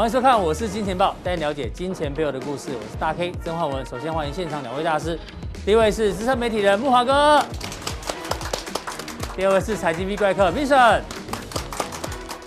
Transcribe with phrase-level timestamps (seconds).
[0.00, 2.70] 欢迎收看，我是金钱豹，带你了解金钱背后的故事。
[2.70, 3.84] 我是大 K 曾焕文。
[3.84, 5.20] 首先欢迎现场两位大师，
[5.62, 7.38] 第一位是资深媒体人木华哥，
[9.36, 11.02] 第二位是财经 V 怪客 Vincent，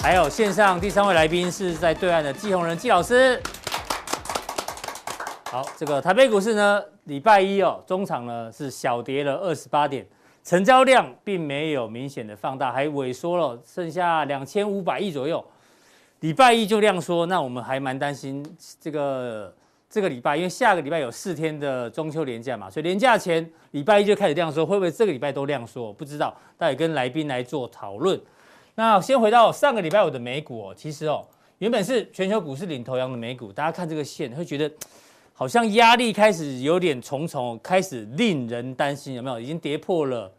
[0.01, 3.39] 还有线上第三位来宾是在对岸的季鸿仁季老师。
[5.51, 10.03] 好，这个台北股市呢，礼拜一哦，中场呢是小跌了二十八点，
[10.43, 15.45] 成交量并没有明显的放大，还萎缩了，剩下两千五百亿左右。
[16.23, 18.41] 礼拜一就量缩，那我们还蛮担心
[18.79, 19.53] 这个
[19.89, 25.91] 这个礼拜，因为下个礼拜有四天的中秋连假嘛，所以连假前礼拜一就开始量缩，会不会这个礼拜都量缩？
[25.91, 28.17] 不知道，待会跟来宾来做讨论。
[28.75, 34.71] 那先回到上个礼拜五的美股哦，其实哦，原本是全球股市领头羊的美股，大家看这个线会觉得
[35.33, 39.37] 好像压力开始有点重重，开始令人担心，有没有？
[39.37, 40.31] 已经跌破了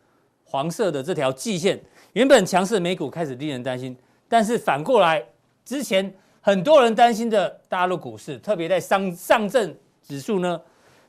[0.44, 1.78] 黄色的这条季线，
[2.14, 3.94] 原本强势美股开始令人担心，
[4.26, 5.22] 但是反过来。
[5.64, 10.60] 之前很多人担心的大陆股市，特别在上上证指数呢，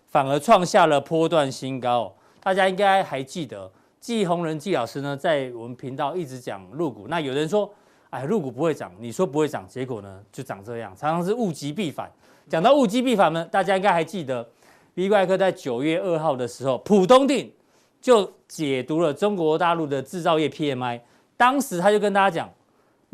[0.08, 2.16] 反而创下了波段新高。
[2.40, 7.08] 大家应该还记得，季宏仁季老师呢，在我们频道一直讲入股。
[7.10, 7.70] 那有人说，
[8.12, 12.10] 哎，入股不会涨，你说不会涨，结果呢就涨这样，常常是物极必反。
[12.48, 14.48] 讲到物极必反呢，大家应该还记得
[14.94, 17.52] ，V 怪客在九月二号的时候，浦东定
[18.00, 21.02] 就解读了中国大陆的制造业 PMI，
[21.36, 22.50] 当时他就跟大家讲。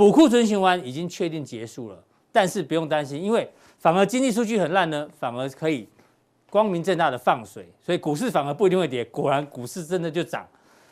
[0.02, 5.88] 补库存循环已经确定结束了，但是不用担心，因为反而经济数据很烂呢，反而可以
[6.50, 9.06] 光明正大的放水，所以股市反而不一定会跌。
[9.06, 10.44] 果然股市真的就涨，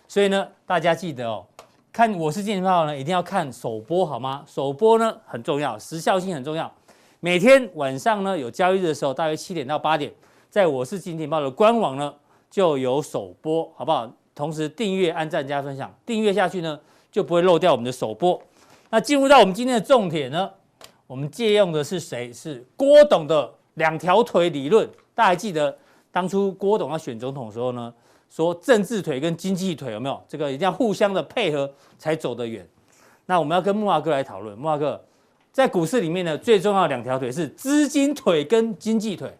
[0.07, 1.43] 所以呢，大家记得哦，
[1.91, 4.43] 看我是金钱豹呢，一定要看首播好吗？
[4.45, 6.71] 首播呢很重要，时效性很重要。
[7.19, 10.13] 每天晚上呢有交易日的时候，大约七点到八点，
[10.51, 12.13] 在我是金钱豹的官网呢
[12.51, 14.07] 就有首播，好不好？
[14.35, 16.79] 同时订阅、按赞、加分享，订阅下去呢
[17.11, 18.39] 就不会漏掉我们的首播。
[18.89, 20.49] 那进入到我们今天的重点呢，
[21.05, 22.33] 我们借用的是谁？
[22.33, 24.89] 是郭董的两条腿理论。
[25.13, 25.77] 大家还记得
[26.11, 27.93] 当初郭董要选总统的时候呢，
[28.29, 30.19] 说政治腿跟经济腿有没有？
[30.27, 32.67] 这个一定要互相的配合才走得远。
[33.25, 34.57] 那我们要跟木华哥来讨论。
[34.57, 34.99] 木华哥
[35.51, 39.31] 在股市里面呢，最重要两条腿是资金腿跟经济腿，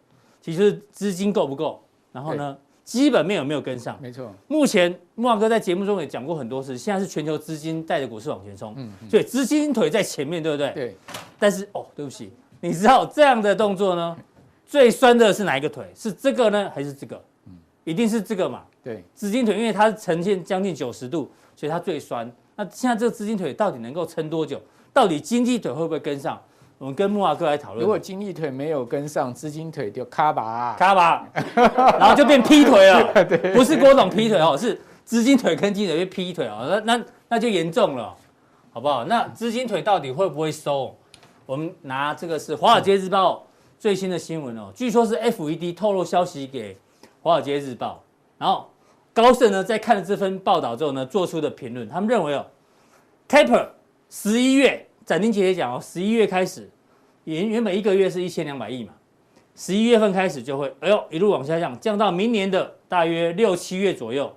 [0.41, 1.83] 其实资金够不够？
[2.11, 2.57] 然后呢？
[2.89, 3.95] 基本面有没有跟上？
[4.01, 10.71] 没错，目前木华哥在节目中也讲过很多次，现在是全球资金带着股市往前冲，嗯，所以资金腿在前面对不对？
[10.73, 10.97] 对。
[11.37, 14.17] 但是哦，对不起，你知道这样的动作呢，
[14.65, 15.85] 最酸的是哪一个腿？
[15.95, 17.23] 是这个呢，还是这个？
[17.45, 18.63] 嗯，一定是这个嘛。
[18.83, 22.27] 对，资金腿因为它呈现将近九十度，所以它最酸。
[22.55, 24.59] 那现在这个资金腿到底能够撑多久？
[24.91, 26.41] 到底经济腿会不会跟上？
[26.79, 27.81] 我们跟木华哥来讨论。
[27.81, 31.27] 如果精力腿没有跟上，资金腿就卡吧卡吧，
[31.99, 33.13] 然后就变劈腿了。
[33.53, 36.81] 不是郭董劈腿哦，是资金腿跟经济腿变劈腿哦。
[36.85, 38.15] 那那那就严重了，
[38.71, 39.03] 好不好？
[39.03, 40.95] 那资金腿到底会不会收？
[41.45, 43.33] 我们拿这个是《华尔街日报》
[43.77, 46.73] 最新的新闻哦，据说是 FED 透露消息给
[47.21, 48.01] 《华尔街日报》，
[48.41, 48.69] 然后
[49.13, 52.45] 高盛呢在看了这份报道之后呢，做出的评论，他们认为哦
[53.27, 53.67] ，Taper
[54.09, 54.85] 十一月。
[55.09, 56.69] 斩钉截铁讲哦，十一月开始，
[57.23, 58.93] 原原本一个月是一千两百亿嘛，
[59.55, 64.31] 十一月份开始就会，哎呦，一路往下降，降到明年的大约六七月左右，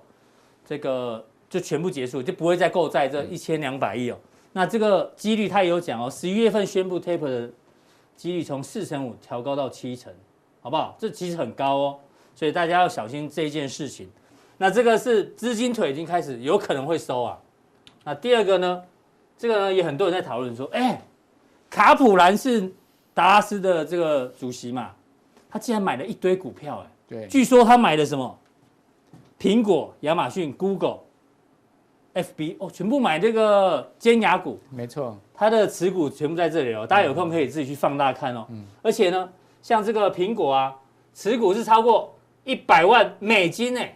[0.65, 4.17] 这个就全部结束，就不会再购债这一千两百亿哦。
[4.51, 7.51] 那这个几率他也有讲哦，十一月份宣布 taper 的
[8.15, 10.11] 几率从四成五调高到七成，
[10.59, 10.95] 好不好？
[10.97, 11.99] 这其实很高哦，
[12.33, 14.09] 所以大家要小心这件事情。
[14.57, 17.39] 那这个是资金腿已经开始有可能会收啊。
[18.03, 18.81] 那第二个呢？
[19.43, 21.01] 这个呢，也很多人在讨论说，哎，
[21.69, 22.71] 卡普兰是
[23.13, 24.91] 达拉斯的这个主席嘛，
[25.49, 28.39] 他竟然买了一堆股票，哎，对，据说他买的什么，
[29.37, 30.99] 苹果、亚马逊、Google、
[32.13, 39.29] FB，哦，全部买这个尖牙股，没错，他的持股全部在这里哦，大家有空可以自己去放大看哦，嗯，而且呢，
[39.61, 40.73] 像这个苹果啊，
[41.13, 42.15] 持股是超过
[42.45, 43.93] 一百万美金哎。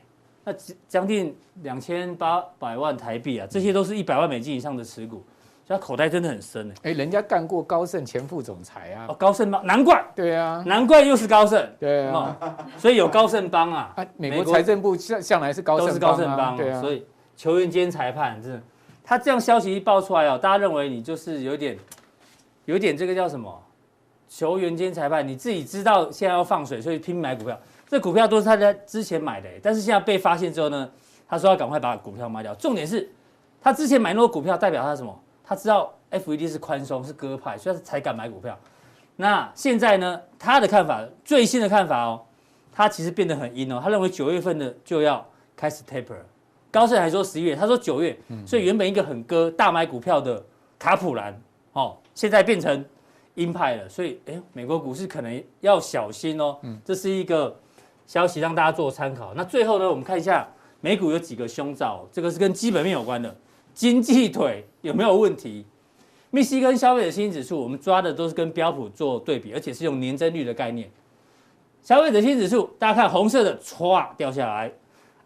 [0.50, 0.53] 那
[0.88, 5.21] 将近两千八百万台币啊，这些都是一百万美金以上的持股，
[5.67, 6.91] 他口袋真的很深哎。
[6.91, 9.07] 人家干过高盛前副总裁啊。
[9.09, 10.03] 哦，高盛帮，难怪。
[10.15, 11.67] 对啊，难怪又是高盛。
[11.79, 12.37] 对啊，
[12.77, 13.93] 所以有高盛帮啊。
[13.95, 16.55] 啊，美国财政部向向来是高盛，都是高盛帮。
[16.55, 17.05] 对啊，所以
[17.35, 18.61] 球员兼裁判，真的，
[19.03, 21.77] 他这样消息一爆出来哦，大家认为你就是有点，
[22.65, 23.63] 有点这个叫什么？
[24.29, 27.57] 球员兼裁判，你自己知道现在要放水，所以拼命买股票。
[27.89, 30.89] 这股票都是他在之前买的，但是现在被发现之后呢，
[31.29, 32.53] 他说要赶快把股票卖掉。
[32.55, 33.09] 重点是，
[33.61, 35.17] 他之前买那个股票代表他什么？
[35.47, 38.57] 他知道 FED 是宽松是鸽派，所以他才敢买股票。
[39.15, 42.21] 那现在呢，他的看法最新的看法哦，
[42.71, 46.17] 他其实变得很阴哦，他认为九月份的就要开始 taper。
[46.69, 48.15] 高盛还说十一月，他说九月，
[48.45, 50.45] 所以原本一个很鸽大买股票的
[50.77, 51.33] 卡普兰
[51.71, 52.85] 哦，现在变成
[53.35, 56.57] 鹰派了，所以哎，美国股市可能要小心哦。
[56.63, 57.57] 嗯，这是一个
[58.05, 59.33] 消息，让大家做参考。
[59.33, 60.45] 那最后呢，我们看一下
[60.81, 63.33] 美股有几个凶兆，这个是跟基本面有关的，
[63.77, 65.63] 经济腿有没有问题？
[66.31, 70.89] 密西根消费者信心指数，我们抓的都是跟标普做对比，而且是用年增率的概念。
[71.83, 74.71] 消费者信心指数，大家看红色的唰掉下来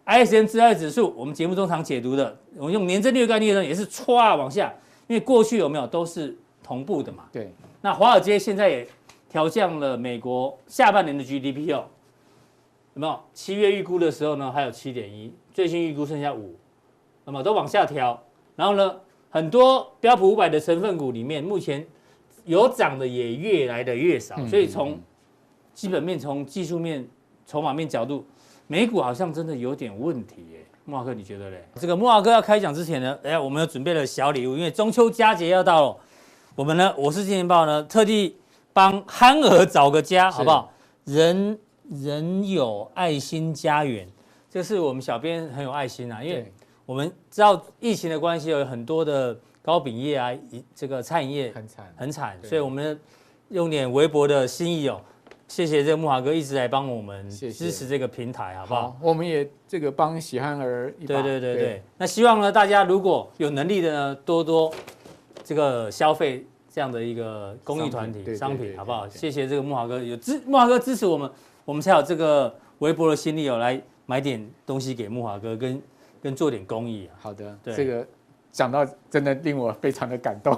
[0.04, 4.70] ，ISM 制造指数，我们节目中常解读的，我们用年增率的概念呢，也是唰往下，
[5.06, 7.24] 因为过去有没有都是同步的嘛。
[7.32, 7.50] 对。
[7.80, 8.86] 那华尔街现在也
[9.30, 11.86] 调降了美国下半年的 GDP 哦，
[12.92, 13.18] 有没有？
[13.32, 16.54] 七月预估的时候呢，还有七点一，最新预估剩下五，
[17.24, 18.22] 那么都往下调。
[18.62, 18.94] 然后呢，
[19.28, 21.84] 很多标普五百的成分股里面，目前
[22.44, 25.00] 有涨的也越来的越少，所以从
[25.74, 27.04] 基本面、从技术面、
[27.44, 28.24] 筹码面角度，
[28.68, 30.64] 美股好像真的有点问题耶。
[30.84, 31.64] 慕驊哥，你觉得嘞？
[31.74, 35.96] 这个莫华哥要开讲之前呢，哎，我们有准备了小礼物，因为中秋佳节要到了。
[36.54, 38.36] 我们呢，我是金钱豹呢，特地
[38.72, 40.72] 帮憨儿找个家，好不好？
[41.04, 41.58] 人
[41.90, 44.06] 人有爱心家园，
[44.48, 46.52] 这是我们小编很有爱心啊，因为
[46.86, 50.30] 我们知道疫情的关系，有很多的糕饼业啊，
[50.74, 52.98] 这个餐饮业很惨很惨，所以我们
[53.48, 55.00] 用点微薄的心意哦，
[55.48, 58.96] 谢谢这个木华哥一直来帮我们支持这个平台，好不好？
[59.00, 61.82] 我们也这个帮喜憨儿一把，对对对对。
[61.96, 64.72] 那希望呢，大家如果有能力的呢，多多。
[65.44, 69.08] 这个消费这样的一个公益团体商品好不好？
[69.08, 71.28] 谢谢这个木华哥有支木华哥支持我们，
[71.64, 75.82] 我们才有这个微薄的心力哦，来买点东西给木华哥，跟
[76.22, 77.12] 跟做点公益啊。
[77.20, 78.06] 好的，对这个
[78.52, 80.54] 讲到真的令我非常的感动。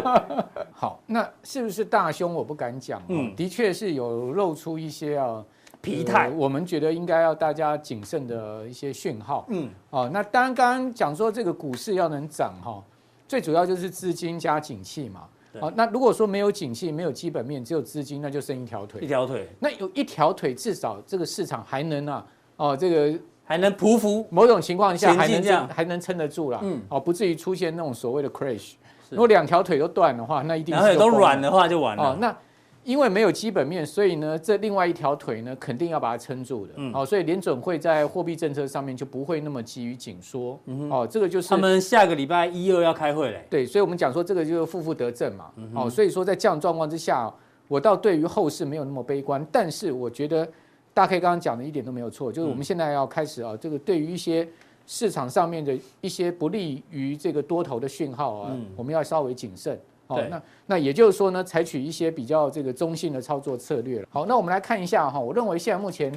[0.72, 2.34] 好，那是不是大胸？
[2.34, 3.02] 我不敢讲。
[3.08, 5.44] 嗯，的确是有露出一些啊
[5.80, 9.46] 疲态，我们觉得应该要大家谨慎的一些讯号。
[9.50, 12.82] 嗯，哦，那当然刚刚讲说这个股市要能涨哈。
[13.28, 15.22] 最主要就是资金加景气嘛，
[15.60, 19.00] 好，那如果说没有景气，没有基本面，只有资金，那就剩一条腿。
[19.00, 28.72] 一条腿，那有一条腿，至少这个市场还能啊，哦，这个还能匍匐，某种情况下还能还能撑得住啦，嗯，哦，不至于出现那种所谓的 crash。
[29.08, 32.02] 如果两条腿都断的话，那一定是两条腿都软的话就完了。
[32.02, 32.36] 哦，那。
[32.86, 36.72] 因为没有基本面，所以呢，这另外一条腿呢，肯定要把它撑住的。
[36.76, 40.56] 嗯，哦，所以联准会在货币政策上面就不会那么急于紧缩。
[40.66, 43.44] 嗯，哦，这个就是他们下个礼拜一二要开会嘞。
[43.50, 45.46] 对，所以我们讲说这个就是负负得正嘛。
[45.56, 47.28] 嗯，哦，所以说在这样状况之下，
[47.66, 49.44] 我倒对于后市没有那么悲观。
[49.50, 50.48] 但是我觉得
[50.96, 54.48] 大 K 刚刚讲的一点都没有错，就是我们现在要开始啊，这个对于一些
[54.86, 59.78] 市场上面的一些不利于这个多头的讯号啊，我们要稍微谨慎。
[60.06, 64.08] 好，那那也就是说呢，采取一些比较这个中性的操作策略了。
[64.08, 66.10] 好，那我们来看一下哈，我认为现在目前，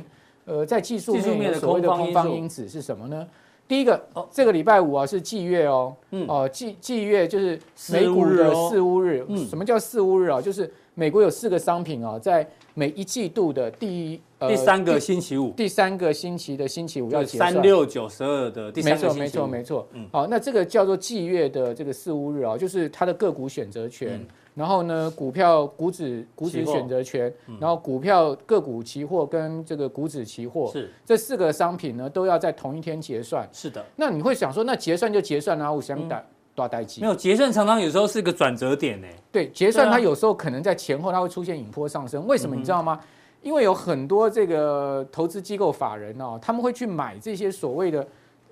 [0.45, 3.27] 呃，在技术面的所谓的空方因子是什么呢？
[3.67, 4.01] 第一个，
[4.31, 5.93] 这个礼拜五啊是季月哦，
[6.25, 7.59] 哦季季月就是
[7.91, 9.25] 美股的四乌日。
[9.45, 10.41] 什么叫四乌日啊？
[10.41, 14.21] 就是美国有四个商品啊，在每一季度的第一。
[14.47, 19.19] 第三个星期五，第三个星期的星期五要结算，三六九十二的第三个星期五。
[19.19, 19.88] 没错，没错，没错。
[19.94, 24.25] 嗯，好，那这个叫做季月的这个四五日啊，就是它的个股选择权，
[24.56, 33.47] 然后呢，股票股指股指选择权，然后股票个股期货跟这个股指期货，是这四个商品呢都要在同一天结算。
[33.52, 33.85] 是的。
[33.97, 36.23] 那你会想说，那结算就结算啊，我想打
[36.56, 37.02] 多待机。
[37.02, 39.07] 没有结算，常常有时候是个转折点呢。
[39.33, 42.99] 对，结算它有时候可能在前后它会出现引波上升，为什么你知道吗？
[43.41, 48.05] 因为有很多这个投资机构法人哦，他们会去买这些所谓的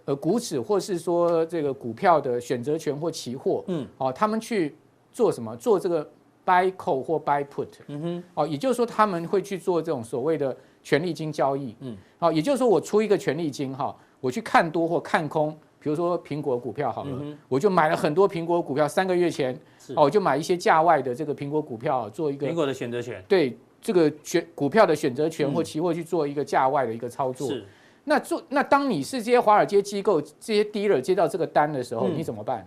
[0.06, 4.76] 呃股指或是说这个股票的选择权或期货，嗯，哦，他们去
[5.12, 5.56] 做什么？
[5.58, 6.10] 做这个
[6.46, 17.12] buy call 或 buy put，嗯哼，哦，也就是说他们会去做这种所谓的权利金交易，嗯，好，也就是说我出一个权利金哈，我去看多或看空，比如说苹果股票好了，
[17.50, 19.54] 我就买了很多苹果股票，三个月前，
[19.98, 23.58] 哦，我就买一些价外的这个苹果股票做一个苹果的选择权，对。
[23.82, 27.66] 这个选股票的选择权或期货去做一个价外的一个操作，是。
[28.06, 32.66] 那做那当你是这些华尔街机构这些 dealer 接到这个单的时候，你怎么办？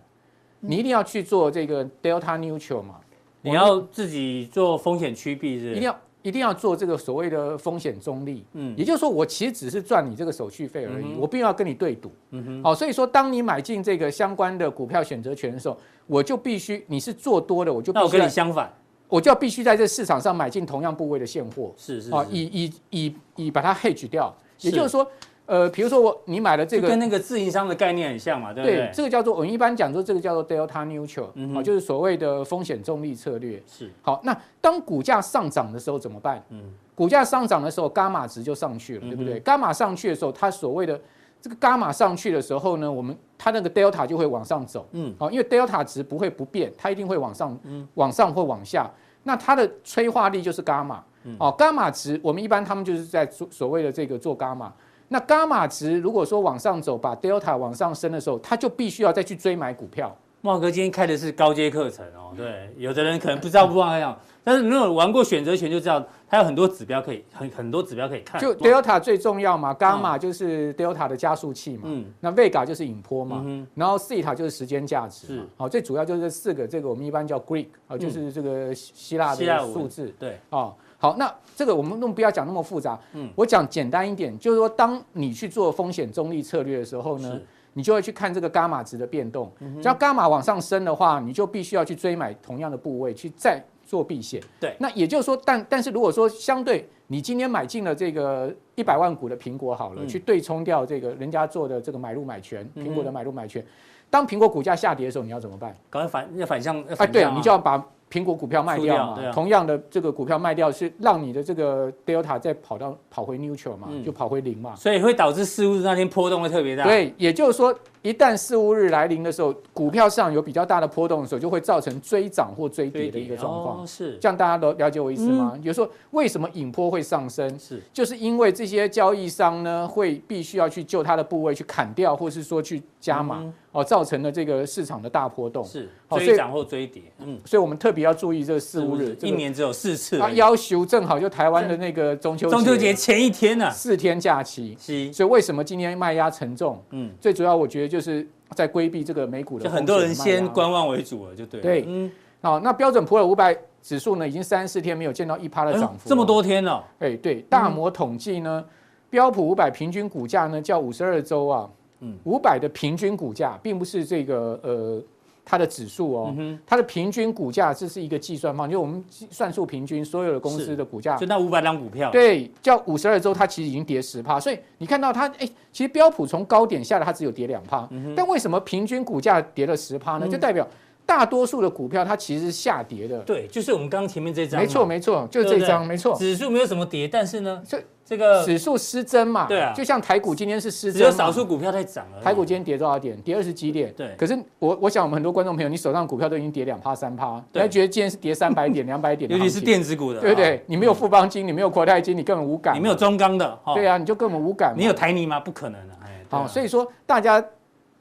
[0.61, 2.97] 你一定要去做这个 delta neutral 嘛？
[3.41, 5.71] 你要自己做风险趋避是？
[5.71, 8.45] 一定要一定要做这个所谓的风险中立。
[8.53, 12.13] 嗯，也就是说，我其实只是赚你这个手续费而已，我并要跟你对赌。
[12.33, 12.63] 嗯哼。
[12.63, 18.01] 好，所以说，当你买进这个相关的股票选择权的时候，我就必须你是做多的，我就必须。
[18.01, 18.71] 那我跟你相反。
[19.11, 25.07] 我就要必须在这市场上买进同样部位的现货，是是啊，以以以以把它 hedge 掉，也就是说，
[25.47, 28.77] 呃，比如说我你买了这个，跟那个自营商的概念很像嘛，对不对？
[28.77, 33.61] 对，这个叫做我们一般讲说这个叫做 delta neutral，啊，就是所谓的风险中立策略。
[33.67, 33.91] 是。
[34.01, 36.41] 好，那当股价上涨的时候怎么办？
[36.51, 36.63] 嗯，
[36.95, 39.41] 股价上涨的时候，伽马值就上去了，对不对？
[39.41, 41.01] 伽马上去的时候，它所谓的
[41.43, 48.89] 这个伽马上去的时候呢，我们它那个 delta 就会往上走，嗯，好，因为 delta 值不会不变，它一定会往上，嗯，往上或往下。
[49.23, 51.03] 那它的催化力就是伽马。
[51.39, 54.73] 哦，伽马值我们一般他们就是在做所谓的这个做伽马。
[55.09, 60.17] 那伽马值如果说往上走，把 delta 往上升的时候，它就必须要再去追买股票。
[60.41, 68.41] 茂哥今天开的是高阶课程哦，对，有的人可能不知道不知道但是如果玩过选择权就知道，它有很多指标可以很很多指标可以看。
[68.41, 87.41] 就 delta 最重要嘛，伽马就是 delta 的加速器嘛，嗯，那 vega 就是引波嘛，嗯、然后 theta 就是时间价值嘛，好，最主要就是这四个，这个我们一般叫 Greek 啊，就是这个希腊的数字，对，哦，好，那这个我们弄不要讲那么复杂，嗯，我讲简单一点，就是说当你去做风险中立策略的时候呢。
[87.73, 89.49] 你就会去看这个伽马值的变动，
[89.81, 94.41] 只要伽马往上升的话，你就必须要去追买同样的部位去再做避险。
[94.61, 103.67] 对，那也就是说，但但是如果说相对你今天买进了这个一百万股的苹果好了，去对冲掉这个人家做的这个买入买权，苹果的买入买权，
[104.09, 105.77] 当苹果股价下跌的时候，你要怎么办？
[105.91, 107.85] 赶快反要反向哎，对，你就要把。
[108.13, 116.83] 苹果股票卖掉嘛，同样的这个股票卖掉是让你的这个 delta 再跑到跑回 neutral 嘛，就跑回零嘛，所以会导致四五日那天波动会特别大。
[116.83, 123.87] 对，也就是说，一旦四五日来临的时候，股票市场有比较大的波动的时候，就会造成追涨或追跌的一个状况。
[123.87, 125.59] 是，这样大家都了解我意思吗？
[125.63, 127.59] 比如说为什么引波会上升？
[127.59, 133.45] 是，就是因为这些交易商呢，会必须要去就他的部位去砍掉，或是说去加码。
[133.73, 145.13] 哦，造成了这个市场的大波动，是追涨或追跌，嗯，所以我们特别要注意这个四五日，一年只有四次，它要求正好就台湾的那个中秋中秋节前一天呢，四天假期，是。
[145.13, 146.83] 所以为什么今天卖压沉重？
[146.91, 158.65] 嗯，最主要我觉得就是在规避这个美股的，就很多人先观望为主了，就对，对，嗯，好，那标准普尔五百指数呢，已经三十四天没有见到一趴的涨幅，这么多天了，哎，对，大摩统计呢，
[159.11, 161.69] 标普五百平均股价呢，叫五十二周啊。
[162.03, 165.03] 嗯，五百的平均股价并不是这个呃
[165.51, 166.33] 它的指数哦，
[166.65, 180.29] 它的平均股价这是一个计算方，就我们算数平均所有的公司的股价，就那五百张股票，对，叫五十二周，它其实已经跌十趴，所以你看到它，哎，其实标普从高点下来，它只有跌两趴，但为什么平均股价跌了十趴呢？
[180.29, 180.65] 就代表
[181.11, 187.83] 大多数的股票它其实是下跌的，对，就是我们刚刚前面这张，没错没错，就是这张没错，指数没有什么跌，但是呢，这。
[188.03, 192.21] 这个指数失真嘛，对啊，就像台股今天是失真，只有少数股票在涨了。
[192.21, 193.17] 台股今天跌多少点？
[193.23, 193.95] 跌二十几点。
[193.97, 194.17] 对。
[194.19, 199.31] 可是我我想我们很多观众朋友，你手上股票都已经跌两趴三趴，你还觉得今天是跌三百点、 两百点？
[199.31, 200.61] 尤其是电子股的，对不对？
[200.67, 202.75] 你没有富邦金，你没有国泰金，你根本无感。
[202.75, 204.75] 你没有中钢的，对啊，你就根本无感。
[204.77, 205.39] 你有台泥吗？
[205.39, 206.27] 不可能的，哎。
[206.31, 207.41] 好，所以说大家。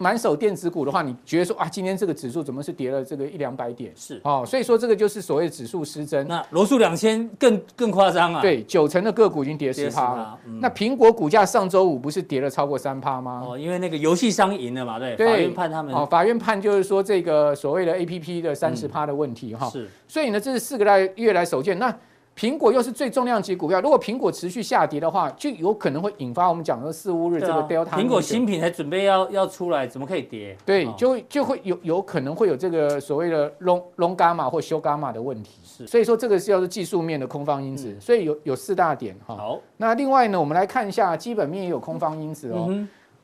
[0.01, 3.91] 满手电子股的话，你觉得说啊，今天这个指数怎么是跌了这个一两百点？
[3.97, 6.25] 是哦，所以说这个就是所谓的指数失真。
[6.25, 8.41] 那罗素两千更更夸张啊！
[8.41, 10.39] 对，九成的个股已经跌十趴了。
[10.45, 13.43] 嗯、那苹果股价上周五不是跌了超过三趴吗？
[13.45, 15.17] 哦，因为那个游戏商赢了嘛，对。
[15.17, 15.27] 对。
[15.27, 15.93] 法院判他们。
[15.93, 19.67] 哦，法院判就是说这个所谓的 APP 的三十趴的问题哈。
[19.67, 19.89] 嗯、是。
[20.07, 21.77] 所以呢，这是四个月来首见。
[21.77, 21.93] 那
[22.39, 27.89] 苹果又是最重量级股票，如果苹果持续下跌的话，就有可能会引发我们讲的四五日这个 Delta。
[27.89, 30.55] 苹果新品才准备要要出来，怎么可以跌？
[30.65, 35.59] 对，就就会有有可能会有这个所谓的 long long gamma 或 short gamma 的问题。
[35.65, 39.35] 是，所以说这个是要是技术面的空方因子，所以有有四大点哈。
[39.35, 42.73] 好，那另外呢，我们来看一下基本面也有空方因子哦。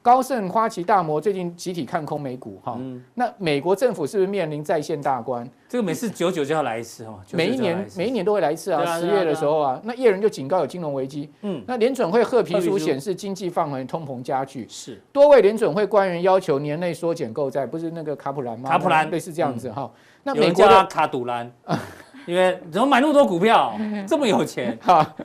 [0.06, 2.80] 高盛、花旗、大摩最近集体看空美股哈，
[3.16, 5.50] 那美国政府是不是面临再现大关？
[5.68, 9.00] 这个每次九九就要来一次哈，每一年每一年都会来一次啊。
[9.00, 11.28] 十月的时候啊，那叶人就警告有金融危机。
[11.42, 14.68] 嗯，那联准会褐皮书显示经济放缓，通膨加剧。
[14.70, 18.70] 是多位联准会官员要求年内缩减购债，不是那个卡普兰吗？
[18.70, 19.92] 卡普兰类似这样子哈。
[20.22, 21.52] 那美国的卡杜兰。
[22.26, 23.74] 因为怎么买那么多股票，
[24.08, 24.78] 这么有钱？
[24.82, 25.16] 哈，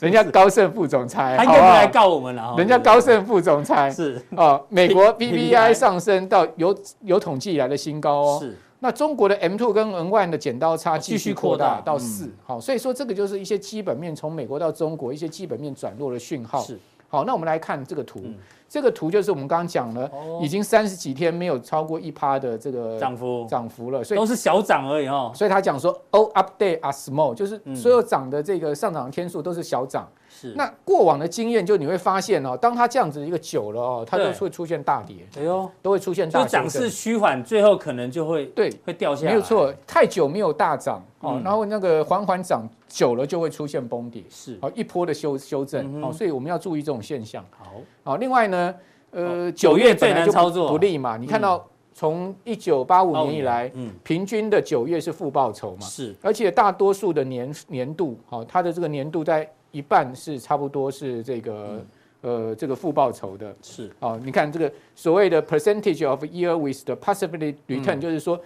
[0.00, 2.54] 人家高盛副总裁，他应该不来告我们了。
[2.56, 8.38] 人家高盛副总裁是哦，美国 PPI 上升到有有统计以来的新高哦。
[8.40, 12.30] 是，那中国的 M two 跟 N one 的剪刀差继续扩大到四。
[12.46, 16.62] 好，所以说这个就是一些基本面从美国到中国一些基本面转弱的讯号。
[16.62, 16.78] 是，
[17.08, 18.22] 好，那我们来看这个图。
[18.68, 20.10] 这个图就是我们刚刚讲了，
[20.42, 25.32] 已经三十几天没有超过一趴的这个涨幅涨幅了，所以都是小涨而已哦。
[25.34, 30.06] 所以他讲说，all update are small，就是所有涨的这个上涨的天数都是小涨。
[30.40, 30.54] 是。
[30.56, 35.16] 那过往的经验就你会发现哦，当它这样子一个久了哦，它就会出现大跌。
[35.36, 36.46] 哎呦，都会出现大跌。
[36.46, 39.32] 就涨势趋缓，最后可能就会对会掉下来。
[39.32, 44.22] 没有错，太久没有大涨哦，然后那个缓缓涨久了就会出现崩跌。
[44.30, 44.58] 是。
[44.62, 47.44] 哦，一波的修修正哦，所以我们要注意这种现象。
[47.50, 47.72] 好。
[48.04, 48.74] 好，另外呢。
[49.10, 51.16] 呃，九月本来就不利嘛。
[51.16, 56.14] 你看到从一九八五年以来，嗯，平均的九月是负报酬嘛，是。
[56.20, 61.84] 而且大多数的年年度，好，它的这个年度在一半是差不多是这个
[62.20, 63.90] 呃这个负报酬的，是。
[64.00, 68.40] 哦，你看这个所谓的 percentage of year with the possibility return，就是说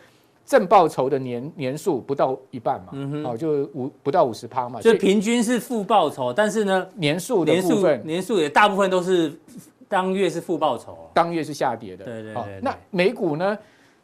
[0.44, 9.32] 正报酬的年年数不到一半嘛，嗯，哦，就五不到五十趴嘛，就平均是负报酬，但是呢，年数的部分，年数也大部分都是
[9.88, 12.60] 当月是负报酬，当月是下跌的，对对对，对。
[12.60, 13.56] 那美股呢，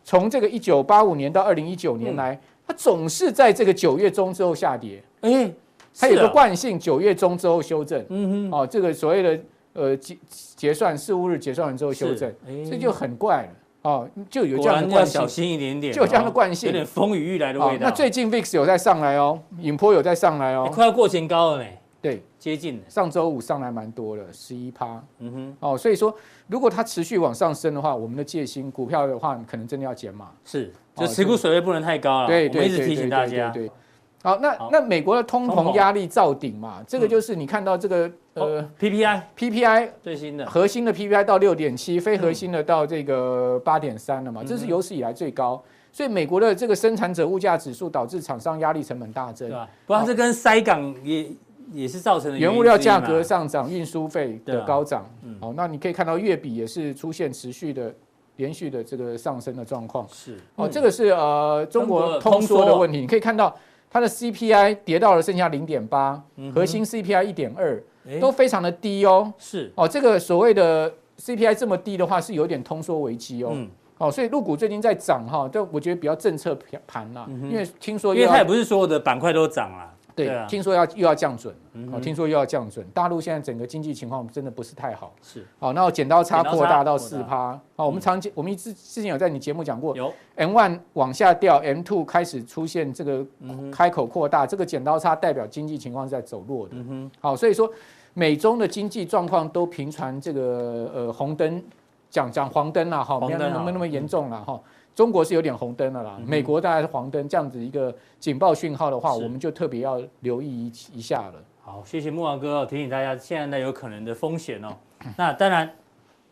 [0.05, 5.55] 从这个一九八五年到二零一九年来，嗯、它总是在这个九月中之后下跌，哎、欸，
[5.99, 9.41] 它有个惯性，九月中之后修正，嗯哼，哦，这个所谓的
[9.73, 10.17] 呃结
[10.55, 13.49] 结算四五日结算完之后修正，这、欸、就很怪了。
[13.83, 17.87] 哦，就有这样的惯性，小心一点点，就有这样的惯性，有点风雨欲来的味道。
[17.87, 21.71] 那最近 VIX 有在上来哦，尹波有在上来哦，快要过前高了呢。
[22.01, 22.83] 对，接近。
[22.89, 25.03] 上周五上来蛮多了，十一趴。
[25.19, 25.57] 嗯哼。
[25.61, 26.15] 哦，所以说
[26.49, 30.31] 如果它持续往上升的话，我们的戒心股票的话，可能真的要减码。
[30.45, 32.27] 是，就持股水位不能太高了。
[32.27, 33.51] 对对，一直提醒大家。
[33.51, 33.71] 对。
[34.21, 40.45] 好，那那美国的通膨压力造顶嘛，这个就是你看到这个呃 PPI，PPI 最新的。
[40.45, 49.69] 核心的 PPI 到六点七，非核心的到这个八点三了嘛，这是有史以来最高，所以美国的这个生产者物价指数导致厂商压力成本大增，对吧？
[49.87, 51.31] 不然这跟塞港也
[51.73, 55.09] 也是造成的原物料价格上涨、运输费的高涨，
[55.41, 57.95] 好，那你可以看到月比也是出现持续的
[58.35, 60.37] 连续的这个上升的状况，是。
[60.57, 63.55] 哦，这个是呃中国通缩的问题，你可以看到。
[63.91, 66.23] 它的 CPI 跌到了剩下零点八，
[66.55, 67.83] 核心 CPI 一点二，
[68.21, 69.33] 都非常的低哦。
[69.39, 73.51] 是哦，这个所谓的 CPI 这么低的话，是有点通缩危机哦。
[73.53, 73.69] 嗯。
[73.99, 79.93] 哦，所以入股最近在涨哈，就我觉得比较政策盘啦，因为听说，因为它也不是所有的板块都涨啊。
[80.27, 81.55] 对，听说要又要降准，
[81.93, 82.85] 哦，听说又要降准。
[82.93, 85.15] 大陆现在整个经济情况真的不是太好。
[85.23, 87.59] 是，好，那剪刀差扩大到四趴。
[87.77, 93.25] 好，我们常我们之之前有在你节目讲过，有 M one 往下掉，M two 开始出现这个
[93.71, 96.75] 开口扩大，这个剪刀差代表经济情况是在走弱的。
[97.21, 97.71] 好，所以说
[98.15, 101.63] 美中的经济状况都频传这个呃红灯，
[102.11, 104.61] 讲讲黄灯了哈，没有那么那么严重了哈。
[104.99, 111.35] 中国是有点红灯的啦，美国大概是黄灯，这样子一个警报讯号的话，我们就特别要留意一一下了。
[111.63, 114.77] 好，谢谢木王哥提醒大家现在有可能的风险哦。
[115.17, 115.73] 那当然，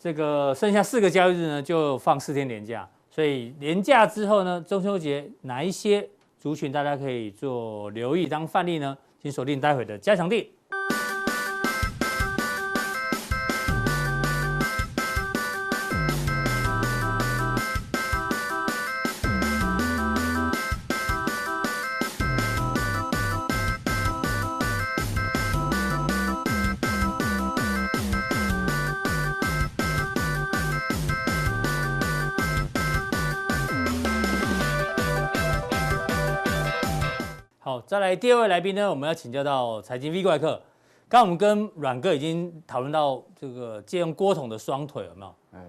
[0.01, 6.05] 这个剩下四个交易日呢，就放四天连假，所以连假之后呢，中秋节哪一些
[6.37, 8.99] 族群大家可以做留意当范例呢？
[9.23, 10.45] 请锁定待会的加强錠。
[38.07, 40.63] 来第二位来宾呢，我们要请教到财经 V 怪客。
[41.09, 45.35] 刚刚我们跟阮哥已经讨论到这个借用郭董的双腿有没有？
[45.55, 45.61] 哎，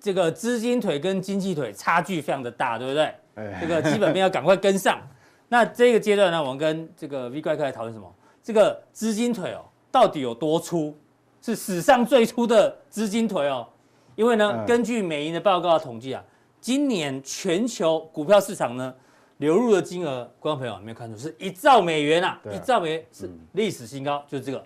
[0.00, 3.12] 这个资金腿跟经济腿差距非常的大，对不对？
[3.34, 5.00] 哎，这个基本面要赶快跟上。
[5.48, 8.08] 那这个阶段呢，我们跟这个 V 怪客来讨论什么？
[8.44, 10.96] 这个资金腿哦，到底有多粗？
[11.40, 13.66] 是史上最粗的资金腿哦。
[14.14, 16.22] 因为呢，根据美银的报告统计啊，
[16.60, 18.94] 今年全球股票市场呢。
[19.42, 22.38] 流入的金额，观众朋友有没有看出是一兆美元啊？
[22.48, 24.64] 一兆美元是历史新高，就是这个，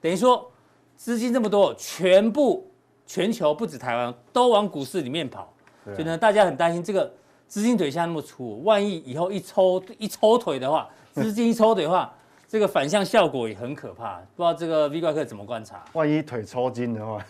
[0.00, 0.50] 等于说
[0.96, 2.66] 资金这么多，全部
[3.04, 5.52] 全球不止台湾都往股市里面跑，
[5.84, 7.12] 所以呢，大家很担心这个
[7.46, 12.10] 资金腿下那么粗，万一以后一抽一抽腿的话， 资金一抽腿的话，
[12.48, 14.14] 这个反向效果也很可怕。
[14.34, 15.84] 不知道这个 V 怪客怎么观察？
[15.92, 17.22] 万一腿抽筋的话，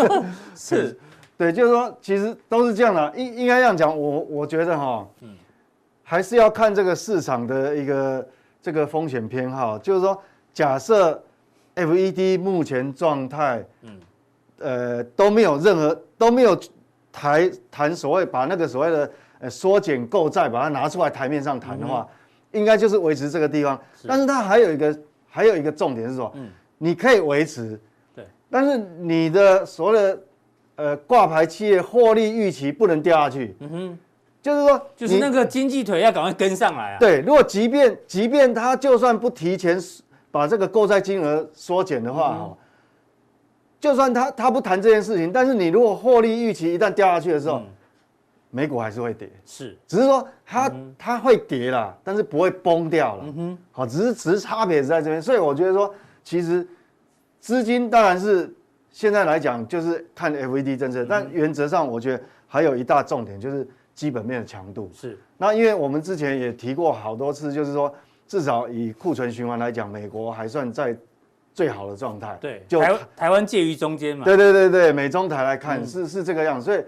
[0.54, 0.98] 是，
[1.38, 5.34] 对，就是说其实都是这样的，应应该这样讲，我我觉得哈，嗯。
[6.12, 8.28] 还是要看这个市场的一个
[8.60, 10.22] 这个风险偏好，就是说，
[10.52, 11.18] 假设
[11.74, 13.98] FED 目前状态，嗯，
[14.58, 16.54] 呃都没有任何都没有
[17.10, 22.06] 台谈所谓把那个所谓的呃缩减购债把它拿出来台面上谈的话，
[22.50, 23.80] 应该就是维持这个地方。
[24.06, 24.98] 但是它还有一个
[25.30, 27.80] 还有一个重点是说，嗯，你可以维持，
[28.14, 30.20] 对，但是你的所谓的
[30.76, 33.98] 呃挂牌企业获利预期不能掉下去，嗯哼。
[34.42, 36.98] 就是说，就是那个经济腿要赶快跟上来啊。
[36.98, 39.78] 对，如果即便即便他就算不提前
[40.32, 42.56] 把这个购债金额缩减的话，嗯、
[43.78, 47.66] 就算他他不谈这件事情，但是你如果获利预期一旦掉下去的时候，嗯、
[48.50, 49.30] 美股还是会跌。
[49.46, 53.22] 是，只是说它它、嗯、会跌啦，但是不会崩掉了。
[53.26, 55.22] 嗯哼，好，只是只是差别是在这边。
[55.22, 56.66] 所以我觉得说，其实
[57.38, 58.52] 资金当然是
[58.90, 63.64] 现在来讲就是看 FED 政策，嗯、但原则上我觉得还有一大重点就是。
[63.94, 67.92] 基本面的强度是，那因为我们之前也提过好多次，就是说
[68.26, 70.96] 至少以库存循环来讲，美国还算在
[71.52, 72.38] 最好的状态。
[72.40, 74.24] 对，就台台湾介于中间嘛。
[74.24, 76.84] 对对对对，美中台来看是是这个样，所以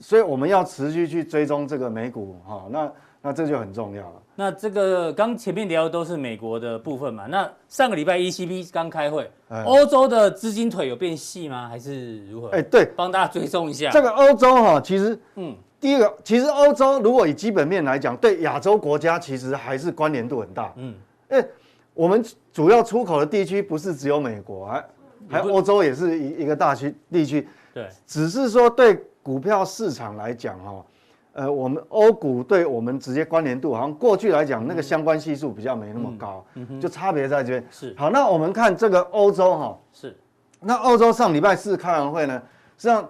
[0.00, 4.22] 所以我们要持续去追踪这个美股哈，那那这就很重要了。
[4.36, 9.30] 那这个刚前面聊的都是美国的部分嘛，那上个礼拜 ECB 刚开会，
[9.64, 11.68] 欧洲的资金腿有变细吗？
[11.68, 12.48] 还是如何？
[12.48, 13.90] 哎，对，帮大家追踪一下。
[13.90, 20.94] 这个欧洲哈，其实嗯，第一个，其实欧洲如果以基本面来讲，对亚洲国家其实还是关联度很大，嗯，
[21.30, 21.46] 因为
[21.92, 24.84] 我们主要出口的地区不是只有美国，还
[25.28, 28.98] 还有欧洲也是一一个大区地区，对，只是说对。
[29.22, 30.84] 股票市场来讲，哈，
[31.32, 36.44] 呃，我们欧股对我们直接关联度，好像过去来讲那个相关系数比较没那么高，
[36.78, 37.66] 就差别在这边。
[37.70, 37.94] 是。
[37.96, 40.14] 好，那我们看这个欧洲，哈，是。
[40.60, 42.42] 那欧洲上礼拜四开完会呢，
[42.76, 43.08] 实际上，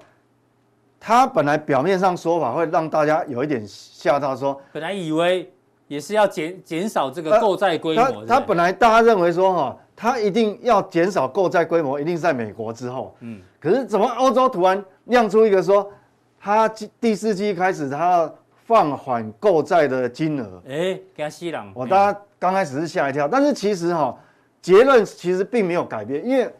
[1.06, 5.52] 它本来表面上说法会让大家有一点吓到，说本来以为
[5.86, 15.86] 也是要减减少这个购债规模，他本来大家认为说，哈，他一定要减少购债规模，一定是在美国之后，嗯，可是怎么欧洲突然亮出一个说？
[16.40, 16.66] 他
[16.98, 20.62] 第四季开始，他要放缓购债的金额。
[20.66, 21.66] 哎，给他吸了。
[21.74, 24.16] 我大家刚开始是吓一跳，但是其实哈，
[24.62, 26.50] 结论其实并没有改变，因为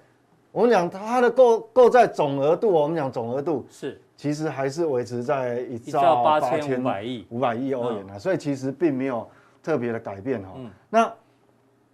[0.52, 9.28] 我们讲他的购购债总额度，我们讲总额度是，其实还是维持在一兆八千五百亿五百亿欧元啊，所以其实并没有
[9.62, 10.54] 特别的改变哈。
[10.88, 11.12] 那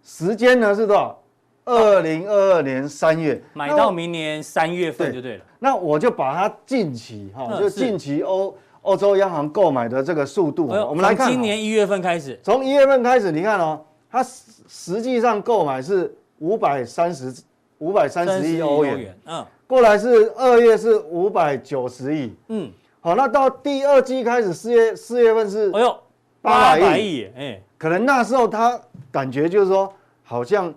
[0.01, 1.21] 时间呢是多少？
[1.65, 5.43] 二零二二年三月买到明年三月份就对了。
[5.59, 11.29] 那我就把它近期哈，就近期欧欧洲央行购买的这个速度，我们来看。
[11.29, 17.43] 今年一月份开始，从一月份开始，你看哦，它实际上购买是五百三十
[17.79, 25.97] 五百三十亿欧元，嗯，过来是二月是五百九十亿，嗯，好，那到第二季开始四月四月份是，哎呦，
[26.41, 28.77] 八百亿，哎，可能那时候他
[29.09, 29.91] 感觉就是说
[30.23, 30.73] 好像。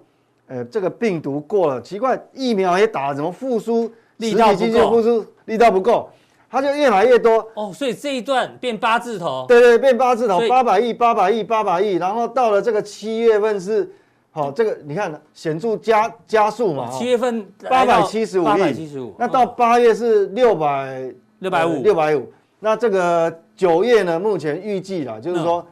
[0.47, 4.91] 呃，这个病毒过了，奇怪，疫苗也打了，怎么复苏力道不够？
[4.91, 6.11] 复苏力道不够，
[6.51, 7.49] 它就越来越多。
[7.55, 9.47] 哦，所以这一段变八字头。
[9.49, 13.91] 对对，变八字头，八百亿，八百亿，八百亿，然后到了这个七月份是，
[14.35, 16.91] 好，这个你看显著加加速嘛。
[16.91, 19.15] 七月份八百七十五亿，八百七十五。
[19.17, 22.31] 那到八月是六百六百五，六百五。
[22.59, 24.19] 那这个九月呢？
[24.19, 25.65] 目前预计了，就是说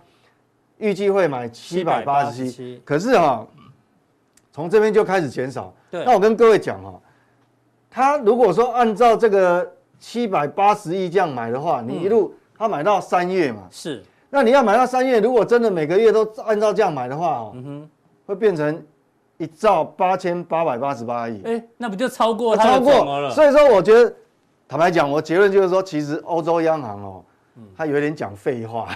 [0.79, 2.81] 预计会买七百八十七。
[2.85, 3.47] 可是哈。
[4.55, 5.73] 从这边就开始减少。
[5.91, 7.01] 对，那我跟各位讲哈，
[7.91, 9.67] 他如果说按照这个
[9.99, 14.05] 七百八十亿这样买的话，你一路他买到三月嘛，是。
[14.29, 17.91] 那你要买到三月，如果真的每个月都按照这样买的话，哦，嗯哼，
[18.27, 18.83] 会变成
[19.39, 21.41] 一兆八千八百八十八亿。
[21.45, 23.31] 哎，那不就超过超过？
[23.31, 24.13] 所以说，我觉得
[24.69, 27.25] 坦白讲，我结论就是说，其实欧洲央行哦。
[27.77, 28.89] 他有点讲废话，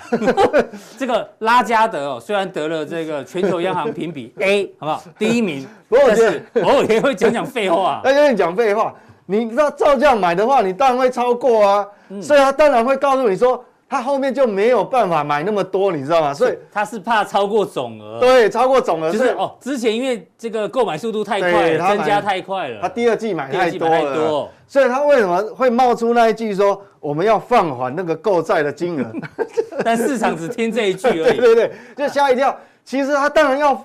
[0.97, 5.03] 这个拉加德哦，虽然得了这个全球央行评比 A，好不好？
[5.19, 8.01] 第一名，不过我觉得偶尔也会讲讲废话。
[8.03, 8.95] 他有点讲废话，
[9.27, 11.87] 你照这样买的话，你当然会超过啊。
[12.23, 13.63] 所以他当然会告诉你说。
[13.89, 16.35] 他后面就没有办法买那么多，你知道吗？
[16.35, 18.19] 所以他是怕超过总额。
[18.19, 19.57] 对，超过总额就是哦。
[19.61, 22.81] 之前因为这个购买速度太快，增加太快了。
[22.83, 29.13] 他第二季买太多了，所以他为什么会冒出那一句说我们要放缓那个购债的金额？
[29.85, 31.37] 但市场只听这一句而已。
[31.39, 32.59] 对对对，就吓一跳。
[32.85, 33.85] 其实他当然要，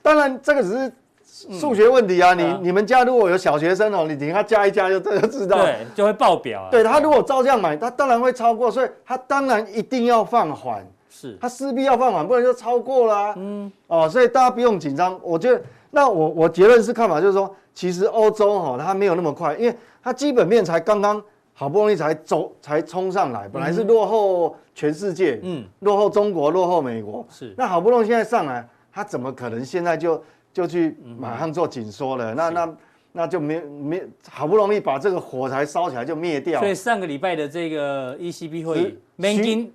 [0.00, 0.92] 当然这个只是。
[1.34, 6.68] 数学问题啊，你你们家如果有小学生哦，你给他加一加就就知道，对，就会爆表啊。
[6.70, 13.34] 对，他如果照这样买，他当然会超过，所以他当然一定要放缓，是，他势必要放缓，不然就超过啦。
[13.36, 15.18] 嗯，哦，所以大家不用紧张。
[15.24, 21.20] 我觉得，那我我结论是看法就是说，其实欧洲哈它没有那么快，因为它基本面才刚刚
[21.52, 30.22] 好不容易才走才冲上来，本来是落后全世界，嗯，落后中国，落后美国，是，那好不容易现在上来，它怎么可能现在就？
[30.54, 32.76] 就去马上做紧缩了，那那
[33.10, 36.60] 那就没没好不容易把这个火柴烧起来就灭掉。
[36.60, 38.98] 所以上个礼拜的这个 ECB 会议，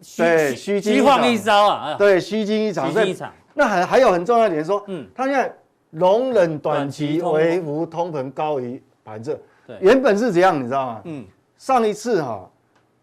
[0.01, 2.87] 虚对虚惊一招啊，对虚惊一场。
[2.87, 3.33] 虚惊一场。
[3.53, 5.53] 那还还有很重要一点说，嗯，他现在
[5.89, 9.37] 容忍短期微幅通膨高于百分之。
[9.67, 11.01] 对，原本是这样，你知道吗？
[11.03, 11.25] 嗯，
[11.57, 12.49] 上一次哈，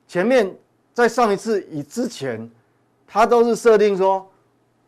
[0.08, 0.50] 前面
[0.94, 2.50] 在上一次以之前，
[3.06, 4.26] 他都是设定说。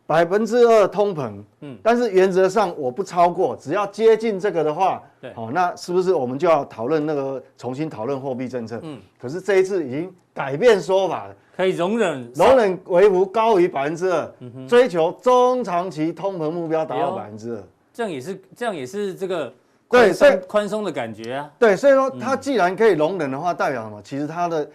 [0.09, 8.79] 百分之二通膨，嗯，但是原则上我不超过，只要接近这个的话，对，哦，那是不是我们就要讨论那个重新讨论货币政策？
[8.81, 14.33] 嗯，可是这一次已经改变说法了，可以容忍容忍微幅高于百分之二，
[14.67, 19.53] 追求中长期通膨目标达到百分之二，这样也是这样也是这个
[19.91, 24.01] 对宽宽松的感觉啊，对，所以说它既然可以容忍的话，代表什么？
[24.01, 24.67] 其实它的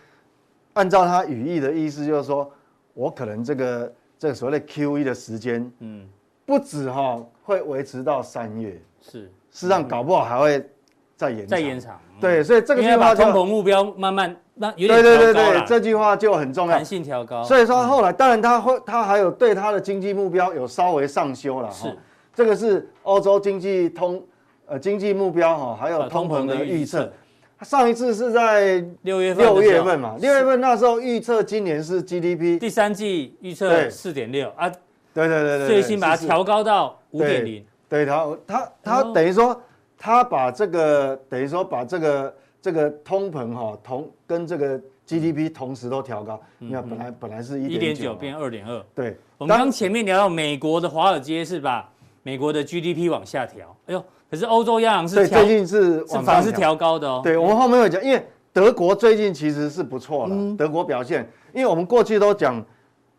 [0.74, 2.48] 按照它语义的意思就是说
[2.92, 3.92] 我可能这个。
[4.24, 6.08] 这个所谓的 QE 的时间，嗯，
[6.46, 10.66] 不止哈会维持到三月，是，事实上搞不好还会
[11.14, 12.00] 再延长，再延长。
[12.18, 17.44] 对，所以这个要把通膨目标慢慢那有点对对对对，这句话就很重要，弹性调高。
[17.44, 21.70] 所以说后来，当然他会他还有对他的经济目标有稍微上修了。
[21.70, 21.94] 是，
[22.34, 24.24] 这个是欧洲经济通
[24.64, 27.12] 呃经济目标哈，还有通膨的预测。
[27.62, 34.68] 上一次是在六月份六月份嘛，六月份那时候预测今年是 GDP 第三季预测四点六啊，
[35.12, 37.64] 对对对对，最新把它调高到五点零。
[37.88, 39.60] 对他他他等于说
[39.96, 42.34] 他把这个等于说把这个。
[42.64, 49.18] 这个通膨哈同跟这个 GDP 同时都调高，你看本来本来是一点九变二点二，对。
[49.36, 51.86] 我们刚前面聊到美国的华尔街是把
[52.24, 57.20] 美国的 GDP 往下调，哎呦，可是欧洲央行是对最近是反而是调高的哦。
[57.22, 62.64] 对，我们后面有讲，因为德国最近其实是不错了，德国表现，因为我们过去都讲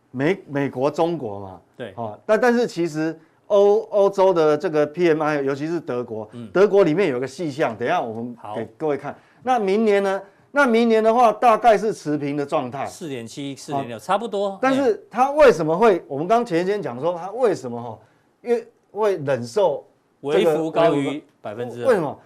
[0.09, 9.15] 美美国中国嘛，对，啊，但但是其实欧欧洲的这个 PMI，尤其是德国，德国里面有个细项，等一下我们给各位看。
[9.43, 10.19] 那明年呢？
[10.51, 14.57] 那明年的话，大概是持平的状态，四点七、四点六，差不多。
[14.61, 16.01] 但是它为什么会？
[16.07, 17.99] 我们刚前一天讲说，它为什么哈？
[18.41, 18.65] 因为
[18.99, 19.85] 会忍受
[20.21, 21.87] 微幅高于百分之二。
[21.87, 22.17] 为什么？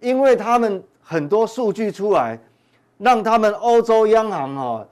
[0.00, 2.38] 因为他们很多数据出来，
[2.98, 4.86] 让他们欧洲央行哈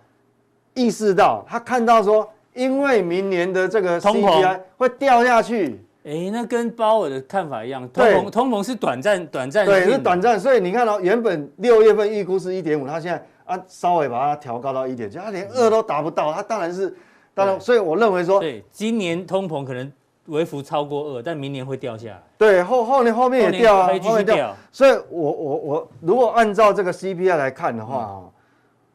[0.74, 5.80] 意识到，他看到说，因为明年的这个 CPI 会掉下去。
[6.04, 10.40] 哎，那跟鲍尔的看法一样，通膨通膨是短暂短暂，对，是短暂。
[10.40, 16.96] 所以你看到原本六月份预估是一点五，他现在啊稍微把它调高到一点就他连二都达不到，他当然是
[17.34, 17.60] 当然。
[17.60, 19.92] 所以我认为说，对，今年通膨可能
[20.28, 22.22] 微幅超过二，但明年会掉下来。
[22.38, 24.54] 对，后后年后面也掉啊，后面掉。
[24.70, 28.22] 所以我我我如果按照这个 CPI 来看的话啊，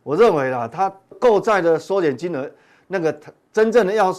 [0.01, 2.49] 我认为啦，它购债的缩减金额
[2.87, 3.15] 那个
[3.51, 4.15] 真正的要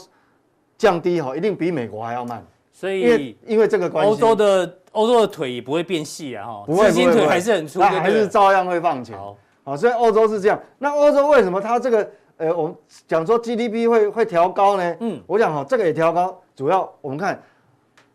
[0.76, 2.44] 降低哈，一定比美国还要慢。
[2.72, 9.16] 所以，因为因为这个关系，欧洲的欧洲的腿也不会变细啊，哈，资金腿还是很粗，它还是照样会放钱。
[9.62, 10.60] 好，所以欧洲是这样。
[10.78, 14.96] 那欧洲为什么它这个呃，我们讲说 GDP 会会调高呢？
[15.00, 17.40] 嗯，我想哈，这个也调高，主要我们看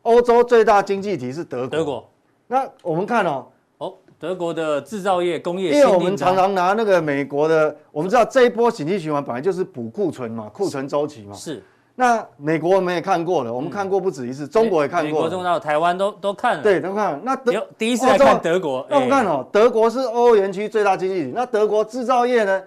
[0.01, 1.67] 欧洲最大经济体是德国。
[1.67, 2.10] 德国。
[2.47, 3.45] 那我们看哦，
[3.77, 11.34] 哦，德国的制造业工业，因为我们常常拿那个美国的，我们知道这一波景气循环本来就是补库存嘛，库存周期嘛。
[11.34, 11.63] 是。
[11.95, 17.19] 那美国我们也看过了，我们看过不止一次，中国也看过，美国、中到台湾都都看了，对，都看了。
[17.23, 22.63] 那德第一次来看德国，那我们看哦，德国是欧元区最大经济体，那德国制造业呢，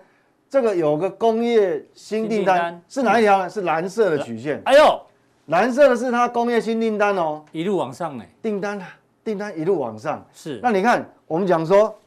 [0.53, 3.49] 这个有个工业新订单是哪一条呢？
[3.49, 4.61] 是蓝色的曲线。
[4.67, 5.01] 哎呦，
[5.47, 8.79] 蓝色的是它工业新订单哦，一路往上哎，订单
[9.25, 10.23] 订单一路往上。
[10.35, 11.99] 是，那你看我们讲说，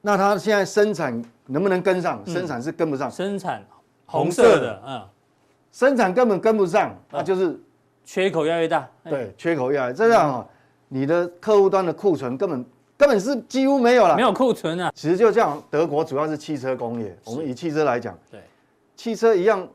[0.00, 2.24] 那它现在生产能不能跟上？
[2.26, 3.62] 生产是跟不上，生产
[4.06, 5.02] 红色的，嗯。
[5.70, 7.60] 生产根本跟不上，那就是
[8.02, 8.88] 缺口越来越大。
[9.04, 10.46] 对，缺口越来越这样啊，
[10.88, 12.64] 你的客户端的库存根本
[12.98, 14.92] 根本是几乎没有了，没有库存啊。
[14.94, 18.40] 其实就这样，德国主要是汽车工业，我们以汽车来讲，对，
[18.96, 19.66] 汽车一样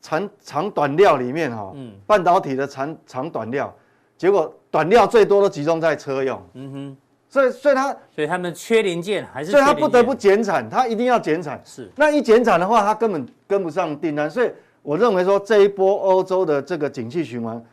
[0.00, 3.74] 长长短料里面哈，嗯，半导体的长长短料，
[4.16, 6.96] 结果短料最多都集中在车用，嗯哼，
[7.28, 14.50] 所以所以它所以他们缺零件还是，所以它不得不减产，它一定要减产，是，那一减产的话，它根本跟不上订单，所以。
[14.84, 17.64] 我认为说这一波欧洲的这个景气循环，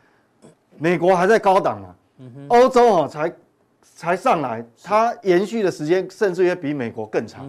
[0.78, 1.92] 美国还在高档啊，
[2.48, 3.30] 欧洲哦才
[4.02, 7.46] 才上来，它延续的时间甚至于比美国更长，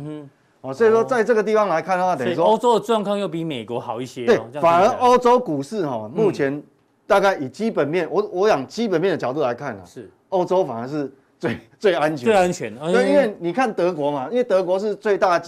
[0.62, 4.28] 哦，所以说在这个地方来看的话，等于说欧洲的状况又比美国好一些。
[4.28, 6.62] 对，反而欧洲股市哈，目前
[7.08, 12.76] 大概以基本面，我我讲基本面的角度来看呢，是欧洲反而是最 最安全、最安全。
[12.92, 15.42] 对，因为你看德国嘛，因为德国是最大。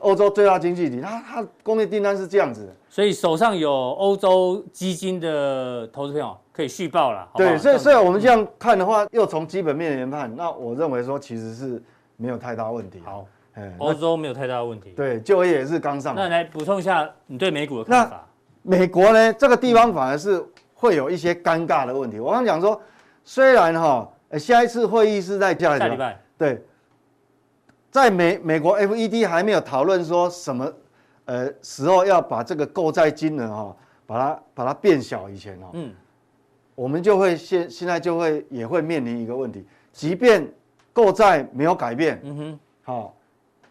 [0.00, 7.26] 欧洲最大经济体，它它工业订单是这样子的，所以手上有欧洲基金的投资票可以续报了。
[7.34, 11.82] 对，所以所以我们这样看的话，又从基本面研判，那我认为说其实是
[12.16, 13.00] 没有太大问题。
[13.02, 13.26] 好，
[13.78, 14.90] 欧洲没有太大问题。
[14.90, 16.14] 对，就业也是刚上。
[16.14, 18.26] 那来补充一下你对美股的看法。
[18.62, 20.44] 美国呢，这个地方反而是
[20.74, 22.20] 会有一些尴尬的问题。
[22.20, 22.78] 我刚讲说，
[23.24, 24.06] 虽然哈，
[24.38, 26.62] 下一次会议是在下礼拜，对。
[27.90, 30.70] 在美美国 FED 还没有讨论说什么，
[31.24, 35.92] 呃时候要把这个购债金额哈，把它把它变小以前哦，嗯，
[36.80, 39.62] 我们就会现现在就会也会面临一个问题，
[39.92, 40.50] 即便
[40.94, 43.14] 购债没有改变，嗯哼，好，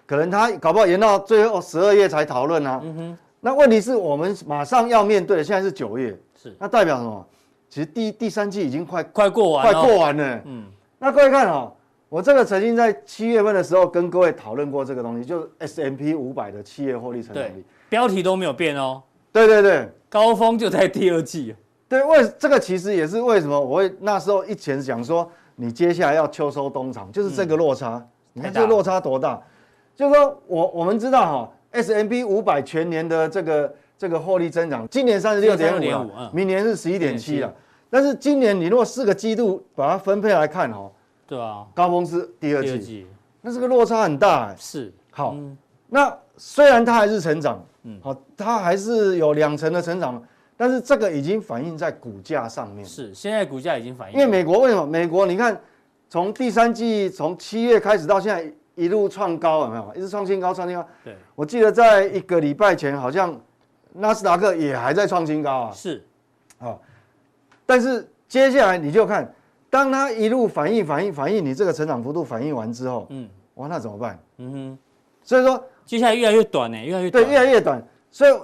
[0.05, 7.25] 可能他搞不好延到最后十二月才讨论啊，嗯哼，那问题是我们马上要面对的，现在是九月，是，那代表什么？
[7.67, 10.65] 其实第第三季已经快快过完，快过完了，嗯，
[10.99, 11.73] 那各位看哦。
[12.09, 19.01] 我这个曾经在七月份的时候跟各位讨论过这个东西，就是 S M P 五百的企业获利成长率，标题都没有变哦。
[19.31, 21.55] 对对对，高峰就在第二季。
[21.89, 27.95] 对，为这个其实也是为什么我会那时候一前讲说，你接下来要秋收冬藏，就是这个落差。
[27.95, 29.41] 嗯、你看这个落差多大？
[29.95, 35.75] 就是说我我们知道哈，S&P 五百全年的这个这个获利增长，今年三十六点
[36.05, 37.53] 五，明年是十一点七了。
[37.89, 40.91] 但是今年你如果四个季度把它分配来看哈，
[41.27, 43.07] 对啊，高峰是第二季，
[43.41, 44.55] 那这个落差很大哎。
[44.59, 45.35] 是，好，
[45.87, 50.23] 那虽然它还是成长，嗯，好，它还是有两成的成长，
[50.61, 52.83] 但是这个已经反映在股价上面。
[52.83, 54.13] 是，现在股价已经反映。
[54.13, 54.85] 因为美国为什么？
[54.85, 55.57] 美国你看，
[56.09, 59.93] 从第三季从七月开始到现在一路创高，有没有？
[59.95, 60.85] 一直创新高，创新高。
[61.01, 63.39] 对，我记得在一个礼拜前，好像
[63.93, 65.71] 纳斯达克也还在创新高啊。
[65.71, 66.03] 是，
[66.57, 66.77] 啊。
[67.65, 69.33] 但是接下来你就看，
[69.69, 74.19] 当它一路反应、反应、反应，你这个成长幅度反应完之后，嗯，哇，那怎么办？
[74.39, 74.77] 嗯哼，
[75.23, 77.81] 所以说接下来越来越短呢，越来越短，对，越来越短。
[78.11, 78.37] 所以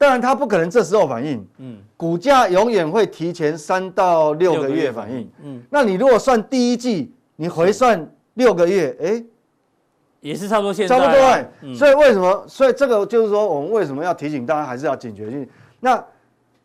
[0.00, 9.22] 当然它不可能这时候反应，嗯，股价永远会提前三到六个月反应，嗯，那你如果算第一季，你回算六个月，哎，
[10.20, 11.46] 也是差不多现在，差不多哎。
[11.74, 12.44] 所以为什么？
[12.48, 15.46] 所以这个就是说，我们为什么要提醒大家，还是要警觉性。
[15.80, 16.02] 那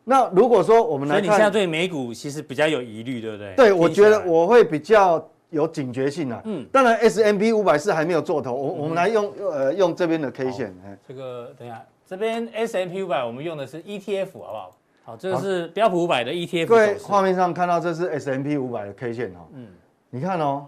[0.02, 3.54] 那如果说我们来看，所以你现在对美股其实比较有疑虑，对不对？
[3.54, 6.40] 对，我觉得我会比较有警觉性啊。
[6.46, 10.74] 嗯，当然 S M P 五百是还没有做头，我我们来用呃用这边的 K 线。
[11.06, 14.76] 这个等一下，这边 S M P 五百我们用的是 ETF 好不好？
[15.04, 16.66] 好，这个是标普五百的 ETF。
[16.66, 19.48] 各位画面上看到这是 S M P 五百的 K 线哦。
[19.52, 19.66] 嗯，
[20.10, 20.66] 你看哦，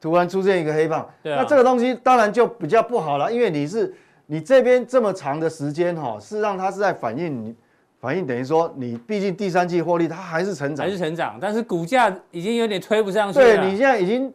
[0.00, 3.94] 突然出现一个黑棒对，那这个东西当然就比较不好了，因为你是
[4.26, 7.54] 你这边这么长的时间哈，事实上它是在反映你。
[7.98, 13.44] 反应等于说，你毕竟第三季获利它还是成长，还是成长，但是股价已经有点推不上去了。
[13.44, 14.32] 对，你现在已经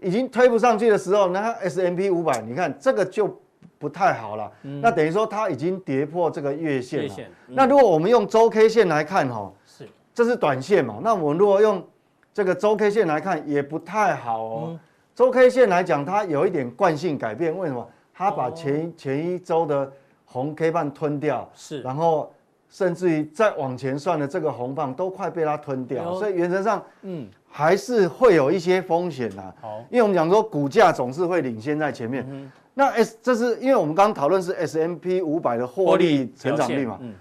[0.00, 3.40] 已经推不上去的时候，那 S M P 五百，你看这个就
[3.82, 4.52] 不太好了。
[4.62, 7.04] 嗯、那等于说它已经跌破这个月线了。
[7.04, 11.00] 月线嗯、那如果我们用周 K 线来看，哈，是，这是短线嘛？
[11.02, 11.84] 那我们如果用
[12.32, 14.78] 这个周 K 线来看，也不太好哦。
[15.16, 17.84] 周、嗯、K 线来讲，它有一点惯性改变，为什么？
[18.14, 19.92] 它把前、哦、前一周的
[20.24, 22.32] 红 K 棒吞掉，是，然后。
[22.74, 29.52] 甚至于再往前算的这个红棒都快被它吞掉，所以原则上，嗯，还是会有一些风险呐。
[29.60, 32.50] 好，因为我们讲说股价总是会领先在前面。
[32.74, 36.98] 那 S 这是因为我们刚刚讨论是 S M P 五百的获利成长率嘛。
[37.00, 37.14] 嗯。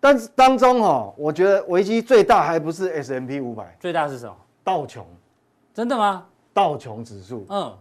[0.00, 4.34] 但是当中哈，我觉得危机最大还不是 S M P 五百，最大是什么？
[4.62, 5.06] 道琼。
[5.72, 6.26] 真的吗？
[6.52, 7.46] 道琼指数。
[7.48, 7.72] 嗯。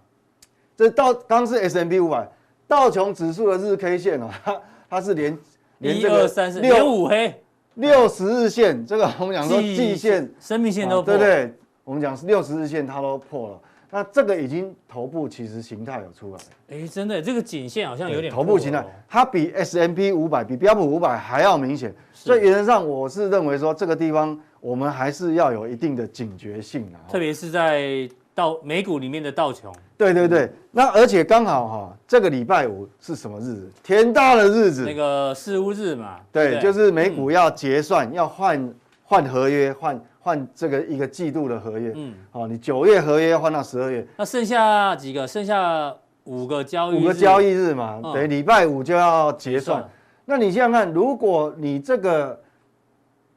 [0.76, 2.28] 这道刚是 S M P 五百，
[2.68, 5.38] 道琼指数的日 K 线哦，它它是连。
[5.80, 11.54] 一二三四连五黑，六十日线，这个我们讲说季线、生命线都破，对不对？
[11.84, 13.60] 我们讲是六十日线，它都破了。
[13.94, 16.42] 那这个已经头部其实形态有出来。
[16.70, 21.94] 哎，真的，这个颈线好像有点头部形态，它比 S M P 五百、比标普五百还要明显。
[22.12, 28.10] 所以原则上，我是认为说这个地方我们还是要有一定的警觉性啊，特别是在。
[28.36, 33.72] 道美股里面的道琼，对对对，那而且刚好哈，这个礼拜五是什么日子？
[33.84, 36.20] 天大的日子，那个四巫日嘛。
[36.32, 41.92] 对，就是美股要结算，要换换合约，换换这个一个季度的合约。
[41.96, 45.28] 嗯，好，你九月合约要换到十二月，那剩下几个？
[45.28, 49.88] 剩下五个交易日，五个交易日嘛，等于礼拜五就要结算。
[50.26, 52.42] 那你想想看，如果你这个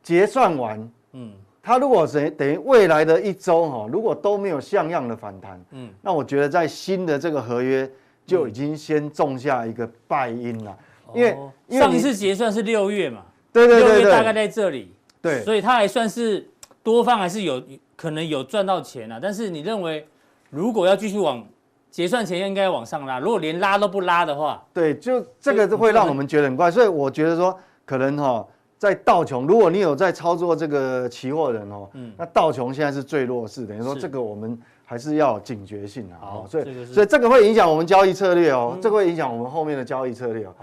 [0.03, 1.33] 结算完，嗯。
[1.69, 7.91] 它如果等等于未来的一周哈，如果都没有像样的反弹，嗯，那我觉得在新的这个合约
[8.25, 10.79] 就已经先种下一个败因了，
[11.13, 11.37] 因为
[11.77, 16.49] 上一次结算是六月嘛，对对对，六月大概在这里，对，所以它还算是
[16.87, 17.61] 多方还是有
[17.97, 20.07] 可能有赚到钱啊，但是你认为
[20.51, 21.45] 如果要继续往
[21.91, 28.47] 结算前应该往上拉，如果连拉都不拉的话，对，就这个就会让我们觉得很怪，所以我觉得说可能哈。
[28.79, 36.15] 在道琼，如果你有在操作这个期货人哦，嗯，那道琼现在是最弱势，等于说这个我们还是要警觉性啊。
[36.21, 40.55] 好，所以所以这个会影响我们交易策略哦，这个会影响我们后面的交易策略哦。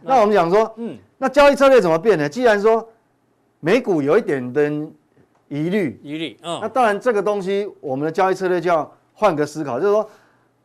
[0.00, 2.26] 那我们讲说，嗯，那交易策略怎么变呢？
[2.26, 2.88] 既然说
[3.60, 4.62] 美股有一点的
[5.48, 10.08] 疑虑，疑虑，嗯，那当然这个东西我们的交易策略就要换个思考，就是说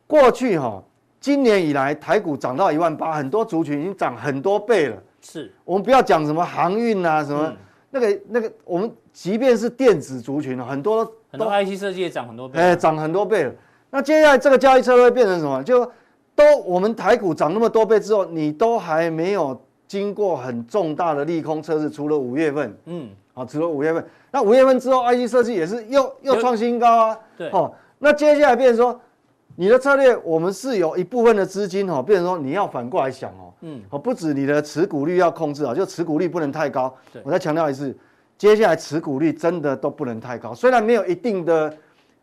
[0.06, 0.82] 过去哈，
[1.20, 4.96] 今年以来台股涨到一万八，很多族群已经涨很多倍了。
[5.20, 5.50] 是。
[5.64, 7.56] 我们不要讲什么航运啊，什么、嗯、
[7.90, 13.52] 那个那个，我们即便是电子族群很多很多 IC 设计也涨很多倍，哎，涨很多倍了。
[13.90, 15.62] 那接下来这个交易策略会变成什么？
[15.62, 15.90] 就
[16.34, 28.98] 都我们台股涨那么多倍之后，你都还没有经过很重大的利空测试，除了五月份，嗯，好，除了五月份，那五月份之后，IC 设计也是又又创新高啊，对，哦，那接下来变成说。
[29.56, 36.92] 你的策略，我们是有一部分的资金哦，变成说你要反过来想哦，嗯，哦，不止你的持股率要控制啊，就持股率不能太高。
[37.12, 37.96] 对，我再强调一次，
[38.36, 41.72] 接下来持股率真的都不能太高，虽然没有一定的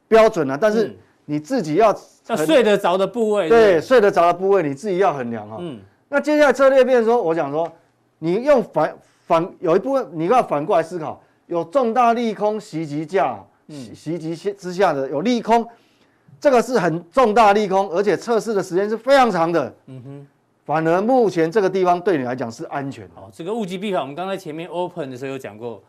[0.10, 0.94] 标准啊，但是
[1.24, 1.96] 你自己要
[2.28, 5.56] 要睡得着的部位，对，睡得着的部位你自己要衡量哈。
[5.62, 7.72] 嗯，那接下来策略变说，我讲说，
[8.20, 8.94] 你用反
[9.32, 15.66] 反有一部分你要反过来思考，有重大利空袭击价，袭袭击之下的有利空，
[16.38, 19.74] 这个是很重大利空，而且测试的时间是非常长的。
[19.86, 20.28] 嗯哼，
[20.66, 23.14] 反而目前这个地方对你来讲是安全的。
[23.16, 25.82] 哦，这个物极必反，我们刚才前面 open 的时候有讲过。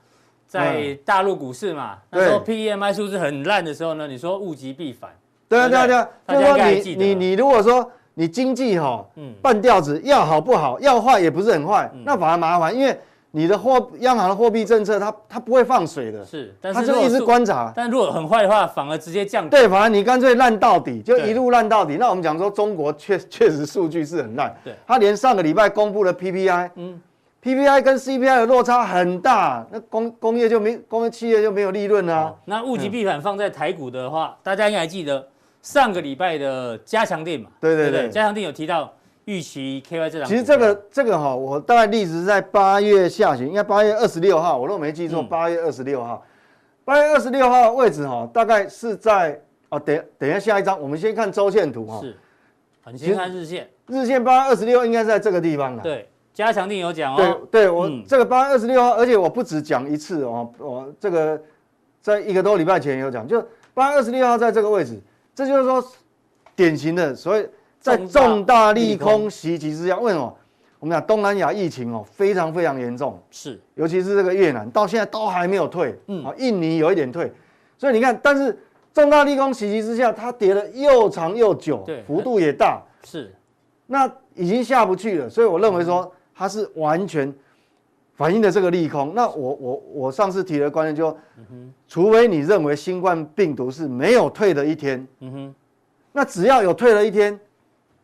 [0.44, 5.10] 在大陆股市嘛，那时候 PMI 数字很烂的时候呢，你说物极必反。
[5.48, 12.94] 对啊，对啊，对啊，就是说你你你如果说你经济哈，嗯，半吊子要好不好，要坏也不是很坏，那反而麻烦，因为
[13.32, 17.72] 你的货央行的货币政策它它不会放水的，是，但是它就一直观察。
[17.74, 19.48] 但如果很坏的话，反而直接降。
[19.48, 21.96] 对，反而你干脆烂到底，就一路烂到底。
[21.98, 27.00] 那我们讲说中国确确实数据是很烂，对，它连上个礼拜公布的 PPI，嗯。
[27.44, 32.32] PPI 跟 CPI 的落差很大，那工工业就没工业企业就没有利润啊。
[32.44, 35.26] 那物极必反放在台股的话，嗯、大家应该还记得
[35.60, 37.50] 上个礼拜的加强錠嘛？
[37.60, 38.92] 对对对，加强錠有提到
[39.24, 40.28] 预期 KY 这档。
[40.28, 46.24] 其实这个这个哈，我大概例子是在八月下旬，应该八月二十六号，我如果没记错，八月二十六号，
[46.84, 52.00] 八月二十六号位置哈，大概是在哦，等等一下下一张，我们先看周线图哈。
[52.00, 52.16] 是，
[52.82, 55.82] 很先看日线，日线八月二十六应该是在这个地方了。
[55.82, 56.08] 对。
[56.34, 61.38] 加强定有讲哦，对对，我这个八月二十六号，而且我不止讲一次哦，我这个
[62.00, 64.98] 在一个多礼拜前有讲，就八月二十六号在这个位置，
[65.34, 65.84] 这就是说
[66.56, 67.46] 典型的所谓
[67.82, 70.34] 在重大利空袭击之下，为什么？
[70.78, 77.30] 我们讲东南亚疫情哦非常非常严重，是，尤其是这个越南到现在都还没有退，嗯，啊，印尼有一点退，
[77.76, 78.58] 所以你看，但是
[78.94, 83.30] 重大利空袭击之下，它跌了又长又久，对，幅度也大，是，
[83.86, 86.10] 那已经下不去了，所以我认为说。
[86.34, 87.32] 它是完全
[88.16, 89.12] 反映的这个利空。
[89.14, 95.54] 那我我我上次提的观念就，嗯除非你认为新冠病毒是没有退的一天，嗯哼，
[96.10, 97.38] 那只要有退了一天，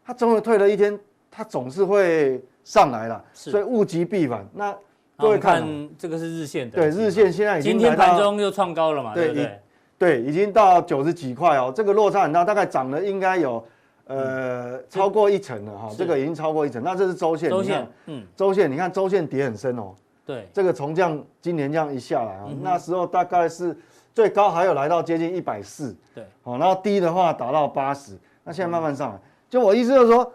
[0.09, 0.98] 它总有退了一天，
[1.30, 3.22] 它总是会上来了。
[3.34, 4.42] 所以物极必反。
[4.54, 4.74] 那
[5.18, 5.62] 各位看，
[5.98, 9.61] 这个是日线的，对，日线现在已经今天盘中又创高了嘛，对不对？
[9.98, 13.62] 对，已经到九十几块哦，这个落差很大，大概涨了应该有。
[14.06, 16.82] 呃，超过一成了哈，这个已经超过一成。
[16.82, 19.94] 那这是周线，周线，嗯，周线，你看周线跌很深哦。
[20.24, 23.76] 对，这个从这样今年这样一下来啊，那时候大概是
[24.14, 29.20] 最高还有来到接近一百四，对，好，然后低的话达到八十，那现在慢慢上来。
[29.49, 30.32] 就我意思就是说，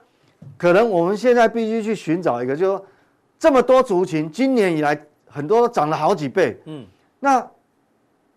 [0.57, 2.85] 可能我们现在必须去寻找一个，就是说
[3.39, 6.85] 这么多族群，今年以来很多都涨了好几倍，嗯，
[7.19, 7.45] 那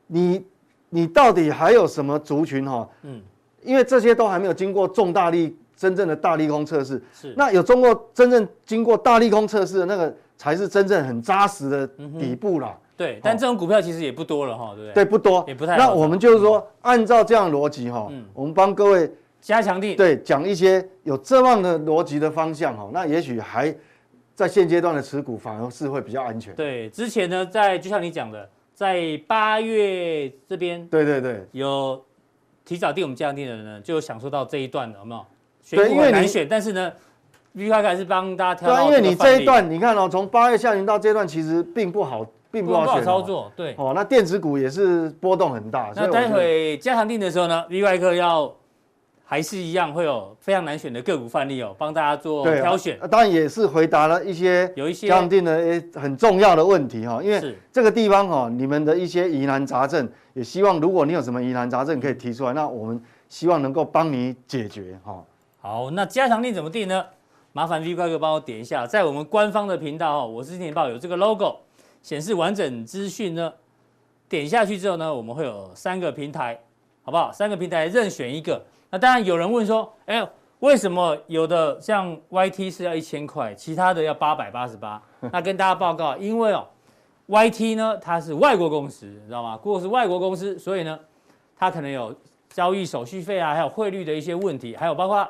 [0.07, 0.45] 你
[0.89, 2.89] 你到底还有什么族群哈？
[3.03, 3.21] 嗯。
[3.63, 11.85] 因为这些都还没有经过重大力真正的大利空测试，是那有中国真正经过大利空测试的那个才是真正很扎实的
[12.17, 12.79] 底部啦。
[12.97, 14.95] 对，但这种股票其实也不多了哈，对不对？
[14.95, 15.77] 对，不多，也不太。
[15.77, 19.11] 那我们就是说，按照这样的逻辑哈，我们帮各位
[19.47, 23.73] 加强定，对，讲一些有这样的逻辑的方向哈，那也许还
[24.35, 26.53] 在现阶段的持股反而是会比较安全。
[26.57, 32.03] 对，之前呢，在就像你讲的，在八月这边，对对对，有。
[32.65, 35.25] 提早定我们加强定的人呢，就享受到这一段了，有没有？
[35.63, 36.93] 选股很难选，但是呢
[37.53, 38.75] ，V 开还是帮大家挑。
[38.75, 42.87] 对，因为你这一段，你看哦，从八月下旬到这段，其实并不好，并不好选。
[42.87, 43.73] 不好操作，对。
[43.79, 45.93] 哦，那电子股也是波动很大。
[45.95, 48.53] 那待会加强定的时候呢，V 外科要
[49.29, 52.97] 还是一样会有非常难选的个股范例哦，帮大家做挑选。
[53.11, 60.09] 当然也是回答了一些有一些加强錠的很重要的问题哈，因为这个地方哈，你们的一些疑难杂症。
[60.33, 65.25] 也希望如果你有什么疑难杂症可以提出来，那我们希望能够帮你解决哈。
[65.59, 67.05] 好，那加强定怎么定呢？
[67.53, 71.57] 麻烦 V 怪哥帮我点一下，在我们官方的频道哦，我是金钱爆有这个 logo
[72.03, 73.53] 显示完整资讯呢。
[74.29, 76.61] 点下去之后呢，我们会有三个平台，
[77.03, 77.33] 好不好？
[77.33, 78.63] 三个平台任选一个。
[78.97, 80.27] 那当然有人问说，哎，
[80.61, 85.03] 为什么有的像 YT 是要一千块，其他的要八百八十八？
[85.31, 86.67] 那跟大家报告，因为哦。
[87.29, 89.61] YT 呢，它是外国公司，你知道吗？
[89.63, 90.99] 如果是外国公司，所以呢，
[91.55, 92.15] 它可能有
[92.49, 95.29] 交易手续费啊，还有汇率的一些问题，还有包括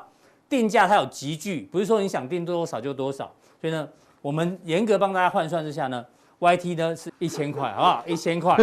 [0.48, 3.28] 定价，它有集聚，不是说你想定多少就多少。
[3.60, 3.88] 所以呢，
[4.22, 6.06] 我们严格帮大家换算之下呢
[6.38, 8.04] ，YT 呢是一千块，好不好？
[8.06, 8.56] 一千块。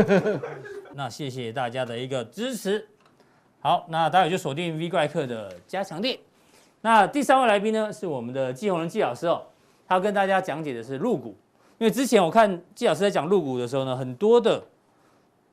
[0.96, 2.88] 那谢谢大家的一个支持。
[3.64, 6.20] 好，那待会就锁定 V 怪客的加强店。
[6.82, 9.42] 那第三位来宾呢，是我们的季鸿仁季老师哦，
[9.88, 11.30] 他要跟大家讲解的是入股。
[11.78, 14.62] 因为之前我看季老师在讲入股的时候呢，很多的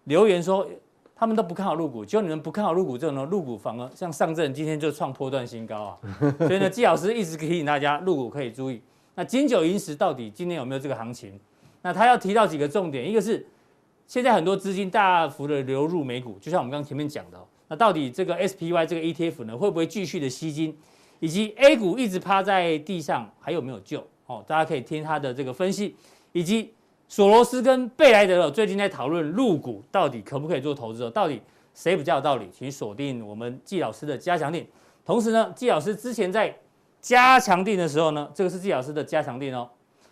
[0.06, 0.66] 留言说
[1.14, 5.98] 他们都不看好入股，就你们不看好入股之后呢，入股反而像上证今天就创波段新高啊，
[6.38, 8.82] 所以呢，季老师一直提醒大家入股可以注意。
[9.14, 11.38] 那金九银十到底今天有没有这个行情？
[11.82, 13.46] 那他要提到几个重点，一个是
[14.08, 17.38] 现在很多资金大幅的流入美股，就像我们刚刚前面讲的，
[17.70, 20.76] 那到底这个 SPY 这个 ETF 呢，会不会继续的吸金？
[21.20, 24.04] 以及 A 股一直趴在地上，还有没有救？
[24.26, 25.94] 哦，大家可以听他的这个分析。
[26.32, 26.74] 以及
[27.08, 31.08] 索罗斯跟贝莱德最近在讨论入股到底可不可以做投资？
[31.12, 31.40] 到底
[31.72, 32.48] 谁比较有道理？
[32.52, 34.66] 请锁定我们季老师的加强錠。
[35.04, 36.52] 同时呢，季老师之前在
[37.00, 39.70] 加强定的时候呢，这个是季老师的加强定哦，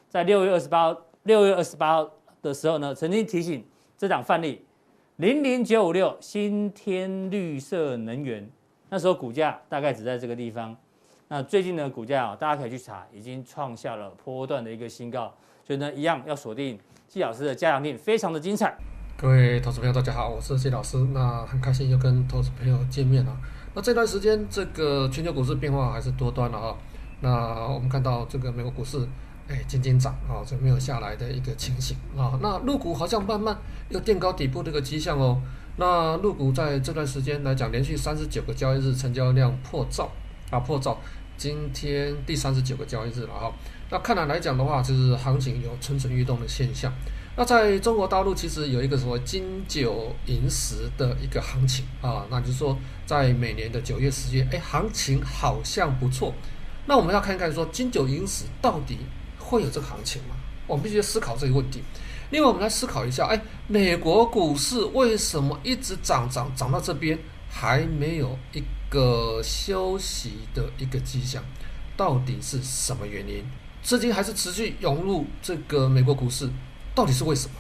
[0.09, 4.65] 在六月二十八，六月二十八号的时候呢，曾经提醒这档范例
[5.19, 8.49] 零零九五六新天绿色能源，
[8.89, 10.77] 那时候股价大概只在这个地方。
[11.27, 15.35] 那最近的股价啊，大家可以去查，已经创下了波段的一个新高。
[15.67, 18.79] 所以呢，一样要锁定季老师的加强錠，非常的精彩。
[19.17, 20.97] 各位投资朋友，大家好，我是季老师。
[21.13, 23.37] 那很开心又跟投资朋友见面了。
[23.75, 26.77] 那这段时间，这个全球股市变化还是多端了啊。
[27.21, 29.05] 那我们看到这个美国股市，
[29.49, 32.39] 哎，渐渐涨啊，就没有下来的一个情形啊。
[32.43, 33.57] 那陆股好像慢慢
[33.89, 35.41] 又垫高底部这个迹象哦。
[35.77, 40.11] 那陆股在这段时间来讲，连续三十九个交易日成交量破兆
[40.51, 40.99] 啊，破兆。
[41.37, 43.53] 今天第三十九个交易日了哈。
[43.91, 46.93] 那看来来讲的话，就是行情有蠢蠢欲动的现象。
[47.37, 52.77] 那在中国大陆，其实有一个什么金九银十的一个行情啊，那就是说，
[53.07, 56.35] 在每年的九月、十月，哎，行情好像不错。
[56.87, 58.99] 那我们要看看说，金九银十到底
[59.49, 60.37] 会有这个行情吗？
[60.67, 61.83] 我们必须思考这个问题。
[62.31, 67.19] 另外，我们来思考一下，哎，美国股市为什么一直涨涨涨到这边，
[67.49, 71.43] 还没有一个休息的一个迹象？
[71.97, 73.43] 到底是什么原因？
[73.83, 76.51] 资金还是持续涌入这个美国股市，
[76.95, 77.55] 到底是为什么？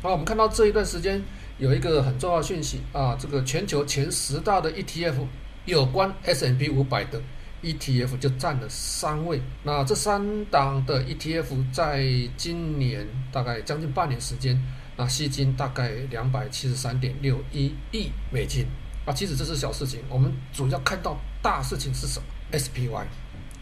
[0.00, 1.20] 好，我们看到这一段时间
[1.58, 5.26] 有一个很重要的讯息啊，这个全球前十大的 ETF
[5.64, 7.20] 有关 S&P 五百的
[7.62, 9.40] ETF 就占了三位。
[9.62, 12.04] 那这三档的 ETF 在
[12.36, 14.60] 今年大概将近半年时间，
[14.96, 18.66] 那吸金大概两百七十三点六一亿美金
[19.06, 19.12] 啊。
[19.12, 23.04] 其实这是小事情，我们主要看到大事情是什么？SPY。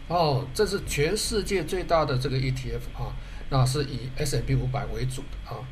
[0.09, 3.14] 哦，这是全世界最大的这个 ETF 啊，
[3.48, 5.62] 那是以 S&P 五百为主的啊，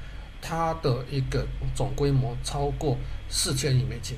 [0.41, 2.97] 它的一个总规模超过
[3.29, 4.17] 四千亿美金。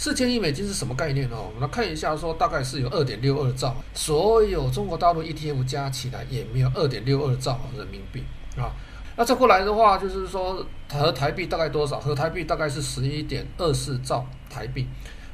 [0.00, 1.36] 四千亿美金是什么概念呢？
[1.38, 8.24] 我们来看一下，说大概是有二点六二兆，所有中国大陆 ETF 加起来也没有二点六二兆人民币
[8.56, 8.72] 啊。
[9.18, 12.00] 那再过来的话，就是说和台币大概多少？
[12.00, 14.86] 和台币大概是十一点二四兆台币。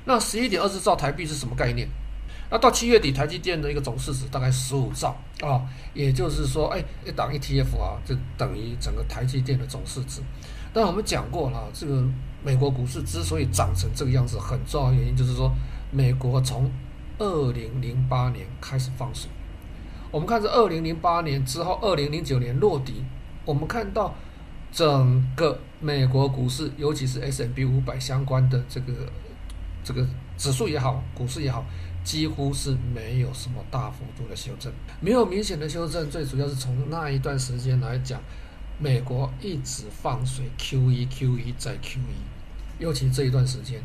[0.04, 1.88] 那十一点二四兆台币是什么概念？
[2.50, 5.62] 那到七月底，台积电的一个总市值大概十五兆啊，
[5.94, 10.20] 也就是说，哎，一档 ETF 啊，就等于整个台积电的总市值。
[10.76, 12.04] 但我们讲过了，这个
[12.44, 15.50] 美国股市之所以涨成这个样子，很重要的原因就是说，
[15.90, 16.70] 美国从
[17.16, 19.30] 二零零八年开始放水。
[20.10, 23.02] 我们看这二零零八年之后，二零零九年落底，
[23.46, 24.14] 我们看到
[24.70, 28.92] 整个美国股市，尤其是 S&P 五百相关的这个
[29.82, 30.06] 这个
[30.36, 31.64] 指数也好，股市也好。
[32.04, 34.70] 几乎是没有什么大幅度的修正，
[35.00, 36.08] 没有明显的修正。
[36.08, 38.20] 最主要是从那一段时间来讲，
[38.78, 41.98] 美国一直放水，QE、QE 再 QE。
[42.78, 43.80] 尤其这一段时间，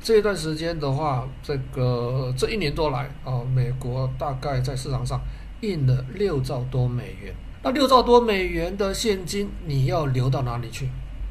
[0.00, 5.20] 这一段时间的话，这个这一年多来啊，美国大概在市场上
[5.62, 7.34] 印了六兆多美元。
[7.64, 10.88] 那六兆多美元的现金，你要流到哪里去？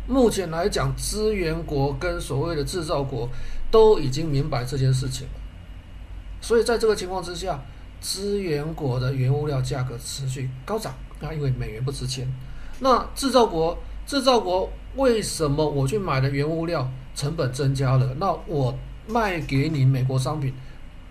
[0.08, 3.30] 目前来讲，资源国跟所谓的制造国
[3.72, 5.34] 都已经明白这件事情了。
[6.42, 7.64] 所以在这个情况之下，
[8.02, 12.28] 资源国的原物料价格持续高涨啊，因为美元不值钱。
[12.80, 18.14] 那制造国，制造国为什么我去买的原物料成本增加了？
[18.20, 20.54] 那我卖给你美国商品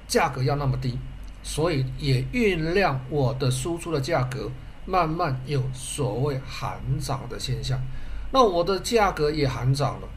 [0.06, 0.98] 价格要那么低，
[1.42, 4.50] 所以也酝酿我的输出的价格
[4.84, 7.80] 慢慢有所谓喊涨的现象。
[8.32, 10.08] 那我的价格也喊涨了，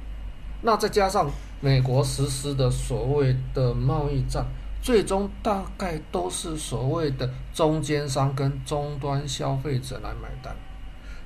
[0.62, 1.30] 那再加上
[1.62, 4.46] 美国实施的所谓的贸易战。
[4.80, 10.56] 最终大概都是所谓的中间商跟终端消费者来买单，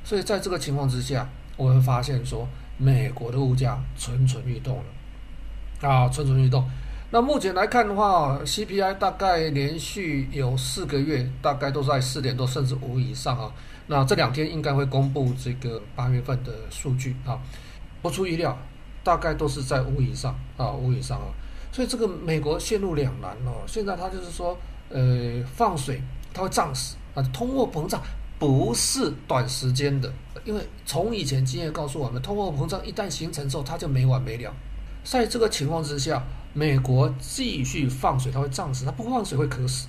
[0.04, 1.28] 所以在这个情况之下，
[1.58, 2.48] 我们发现说
[2.78, 6.68] 美国的物价蠢蠢欲动了，啊，蠢蠢欲动。
[7.14, 13.52] 那目前来看的话，CPI 大概连续有四个月，大概都在四点多甚至五以上啊。
[13.88, 17.38] 那这两天应该会公布这个八月份的数据啊，
[18.02, 18.58] 不出意料，
[19.04, 21.28] 大概都是在五以上啊，五以上啊。
[21.74, 24.58] 所以这个美国陷入两难哦，现在它就是说，
[24.90, 26.02] 呃，放水
[26.34, 28.02] 它会胀死啊，通货膨胀
[28.42, 30.12] 不是短时间的，
[30.44, 34.52] 因为从以前经验告诉我们，通货膨胀一旦形成之后，它就没完没了。
[35.04, 39.88] 在这个情况之下，美国继续放水，它会胀死；它不放水会渴死，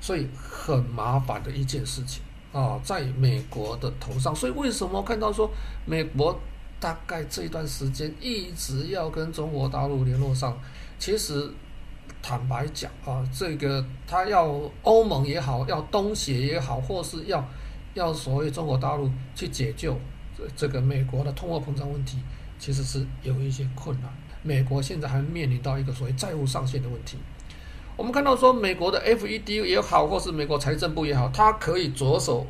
[0.00, 2.20] 所以很麻烦的一件事情
[2.52, 4.34] 啊，在美国的头上。
[4.34, 5.48] 所以为什么看到说
[5.86, 6.36] 美国
[6.80, 10.58] 大概这一段时间一直要跟中国大陆联络上？
[10.98, 11.48] 其实
[12.20, 17.44] 坦白讲啊，这个他要欧盟也好，要东协也好，或是要
[17.94, 19.96] 要所谓中国大陆去解救
[20.36, 22.18] 这这个美国的通货膨胀问题，
[22.58, 24.10] 其实是有一些困难。
[24.42, 27.16] 美国现在还面临到一个所谓债务上限的问题。
[27.96, 32.44] 我们看到说，美国的 FED 也好，或是美国财政部也好，它可以左手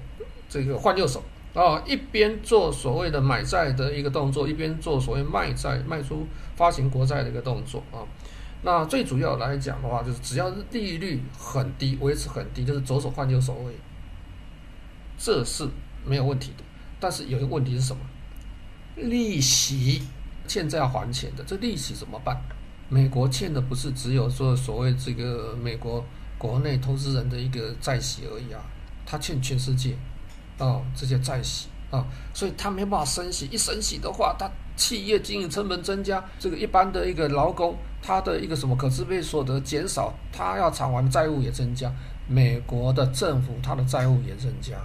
[0.48, 1.22] 这个换右手
[1.52, 6.26] 啊，一边做所谓的买债的一个动作，一边做所谓卖债、卖出
[6.56, 8.00] 发行国债的一个动作啊。
[8.62, 13.74] 那最主要来讲的话，就是只要利率很低，维持很低，就是左手换右手而已，
[15.24, 15.66] 这是
[16.04, 16.64] 没有问题的。
[17.00, 18.02] 但是有一个问题是什么？
[18.96, 20.02] 利息。
[20.46, 22.38] 欠债要还钱的，这利息怎么办？
[22.90, 26.04] 美国欠的不是只有说所谓这个美国
[26.36, 28.60] 国内投资人的一个债息而已啊，
[29.06, 29.94] 他欠全世界
[30.58, 32.04] 啊、哦、这些债息啊，
[32.34, 34.46] 所以他没办法升息，一升息的话，他
[34.76, 41.90] 企业经营成本增加，这个一般的一个劳工他的一个什么可支配所得减少，他要偿还债务也增加，
[42.28, 44.76] 美国的政府他的债务也增加。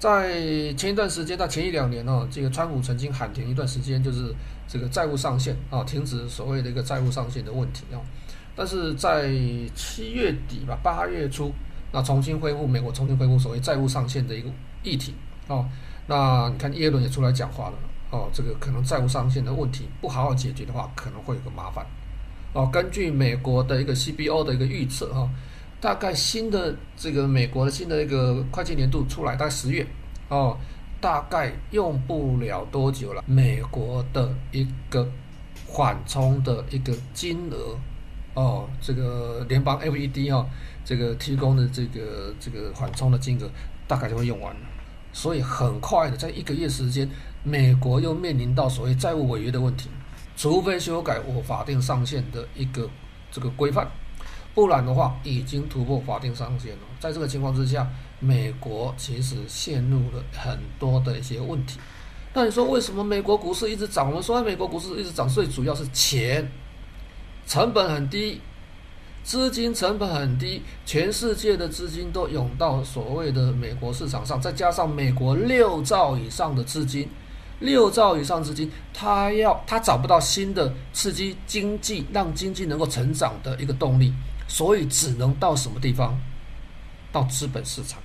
[0.00, 0.32] 在
[0.78, 4.34] 前一段时间，到前一两年哦，这个川普曾经喊停一段时间，就是
[4.66, 8.00] 这个债务上限啊，停止所谓的一个债务上限的问题啊。
[8.56, 9.30] 但是在
[9.74, 11.52] 七月底吧，八月初，
[11.92, 14.48] 那重新恢复，美国重新恢复所谓债务上限的一个
[14.82, 15.14] 议题
[15.46, 15.68] 啊。
[16.06, 17.74] 那你看耶伦也出来讲话了
[18.10, 21.84] 哦，这个可能债务上限的问题不好好解决的话，可能会有个麻烦
[22.54, 22.66] 哦。
[22.72, 25.28] 根据美国的一个 CBO 的一个预测哈。
[25.80, 29.86] 大概新的这个美国的新的一个会计年度出来，大概十月
[30.28, 30.56] 哦，
[31.00, 33.24] 大概用不了多久了。
[33.26, 35.08] 美国的一个
[35.66, 37.78] 缓冲的一个金额
[38.34, 40.46] 哦，这个联邦 FED 哦，
[40.84, 43.48] 这个提供的这个这个缓冲的金额
[43.88, 44.60] 大概就会用完了。
[45.12, 47.08] 所以很快的，在一个月时间，
[47.42, 49.88] 美国又面临到所谓债务违约的问题，
[50.36, 52.88] 除非修改我法定上限的一个
[53.32, 53.90] 这个规范。
[54.54, 56.78] 不然的话，已经突破法定上限了。
[56.98, 57.88] 在这个情况之下，
[58.18, 61.78] 美国其实陷入了很多的一些问题。
[62.34, 64.08] 那你说为什么美国股市一直涨？
[64.08, 66.50] 我们说美国股市一直涨，最主要是钱
[67.46, 68.40] 成本很低，
[69.22, 77.08] 资金成本很低，全世界的资金都涌到所谓的美国市场上，再加上美国六兆以上的资金，
[77.60, 84.12] 六兆以上资金，他要他找不到新的刺激经济、让经济能够成长的一个动力。
[84.50, 86.20] 所以只能到什么地方？
[87.12, 88.00] 到资本市场。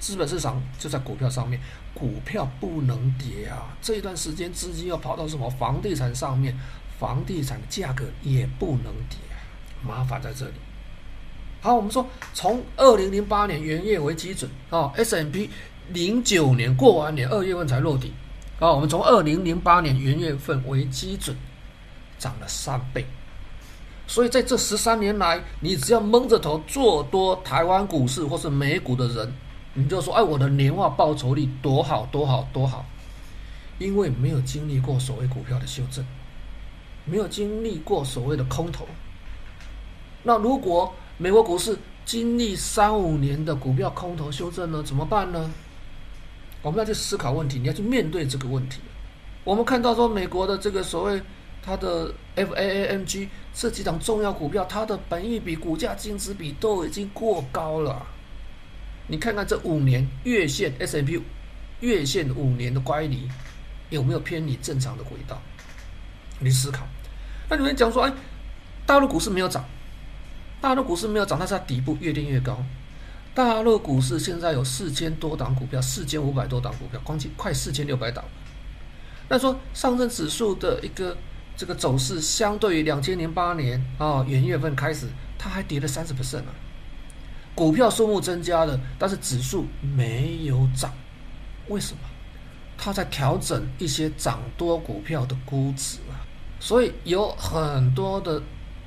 [0.00, 1.60] 资本市场就在股票上面，
[1.94, 3.74] 股票不能跌啊！
[3.80, 6.54] 这一段时间资金要跑到什么房地产上面，
[6.98, 9.38] 房地产的价格也不能跌啊！
[9.86, 10.54] 麻烦在这里。
[11.62, 15.48] 好，我们说从二零零八年元月为基准啊，S&P
[15.88, 18.12] 零九年过完年二月份才落底
[18.58, 21.36] 啊，我们从二零零八年元月份为基准，
[22.18, 23.06] 涨了三倍。
[24.08, 29.32] 所以在这十三年来，你只要蒙着头做多台湾股市或是美股的人，
[29.74, 32.84] 你就说：“哎，我的年化报酬率多好多好多好！”
[33.78, 36.06] 因为没有经历过所谓股票的修正，
[37.04, 38.86] 没有经历过所谓的空头。
[40.22, 44.82] 那如果美国股市经历三五年的股票空头修正呢？
[44.84, 45.50] 怎么办呢？
[46.62, 48.80] 我们要去思考问题，你要去面对这个问题。
[49.42, 51.20] 我们看到说，美国的这个所谓。
[51.66, 58.06] 它的 F A A M G 这几档重要股票，它的本益比、股价净值比都已经过高了。
[59.08, 61.20] 你看看这五年月线 S&P
[61.80, 63.28] 月线五年的乖离
[63.90, 65.42] 有没有偏离正常的轨道？
[66.38, 66.86] 你思考。
[67.48, 68.12] 那你们讲说，哎，
[68.86, 69.64] 大陆股市没有涨，
[70.60, 72.62] 大陆股市没有涨，但是它底部越垫越高。
[73.34, 78.24] 大陆股市现在有四千多档股票，四千五百多档股票，光起快四千六百档。
[79.28, 81.16] 那说上证指数的一个。
[81.56, 86.52] 这个走势相对于两千零八年啊元月份开始，它还跌了三十 percent 啊。
[87.54, 90.92] 股票数目增加了，但是指数没有涨，
[91.68, 92.00] 为什么？
[92.76, 96.20] 它在调整一些涨多股票的估值啊。
[96.60, 98.42] 所以有很多的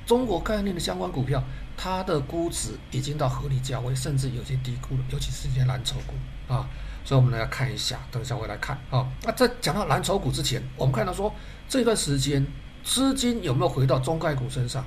[0.06, 1.44] 中国概念的相关股票，
[1.76, 6.70] 它的估值已经到合理价位，甚至有些低估了，尤其是一些蓝筹股啊。
[7.04, 9.08] 所以我们来看一下，等一下我来看啊。
[9.24, 11.34] 那在讲到蓝筹股之前，我们看到说。
[11.70, 12.46] 这段时间
[12.84, 14.84] 资金有没有回到中概股身上？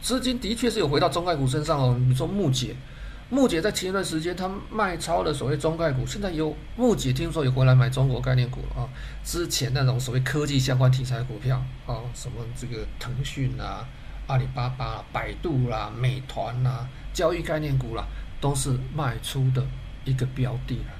[0.00, 2.00] 资金的确是有回到中概股身上哦。
[2.08, 2.74] 你说木姐，
[3.28, 8.88] 木姐在前一段时间他卖超了所谓中概股，现在有木姐听说有回来买中国概念股啊。
[9.22, 13.86] 之前那种所谓科技相关题材股票啊，什么这个腾讯啊、
[14.28, 18.06] 阿里巴巴、百度啦、美团啦、交易概念股啦，
[18.40, 19.62] 都是卖出的
[20.06, 20.92] 一个标的了。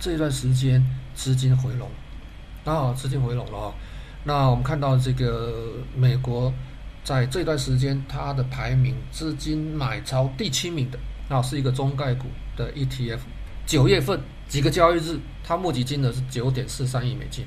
[0.00, 0.84] 这一段时间
[1.14, 1.88] 资金回笼
[2.64, 3.72] 啊，资金回笼了。
[4.24, 6.52] 那我们看到这个美国
[7.02, 10.98] 在这段时间，它的排名资金买超第七名的
[11.28, 13.18] 啊，是一个中概股的 ETF。
[13.66, 17.44] 九月份几个交易日，它募集金额是九点四三亿美金，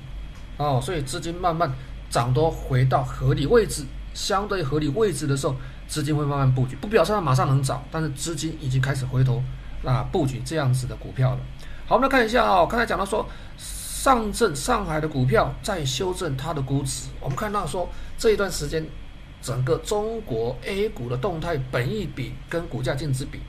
[0.57, 1.71] 哦，所以资金慢慢
[2.09, 5.55] 涨多回到合理位置，相对合理位置的时候，
[5.87, 9.41] 资金会慢慢布局，不表示它马上能涨，但是资金已经开始回头
[9.83, 11.39] 啊布局这样子的股票了。
[11.87, 13.25] 好，我们来看一下啊、哦，刚才讲到说
[14.05, 17.89] 上证上海的股票在修正它的估值，我们看到说
[18.19, 18.85] 这一段时间。
[19.41, 23.39] 整个中国 A 股的动态，本益比跟股价净值比，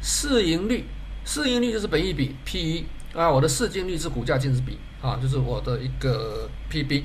[0.00, 0.84] 市盈率，
[1.24, 2.84] 市盈率就是本益比 P/E
[3.14, 7.04] 啊，我的市净率是股价净值比啊，就是我的一个 P/B。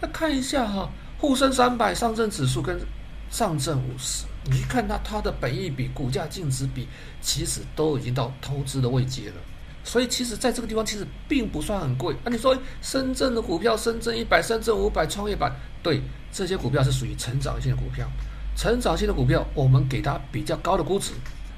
[0.00, 0.88] 那看一下哈、
[1.18, 2.80] 沪深三百、上证指数跟
[3.28, 6.86] 上证五十，你去看它它的本益比、股价净值比，
[7.20, 9.36] 其实都已经到投资的位阶了。
[9.84, 12.14] 所以其实在这个地方其实并不算很贵。
[12.24, 15.52] 那、你说深圳的股票，深圳一百、深圳五百、创业板，
[15.82, 16.00] 对。
[16.32, 18.08] 这些股票是属于成长性的股票，
[18.56, 21.10] 成长性的股票我们给它比较高的估值，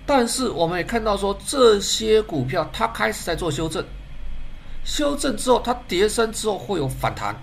[0.06, 3.84] 但是我们也看到说这些股票它开始在做修正，
[4.82, 7.36] 修正之后它跌升之后会有反弹，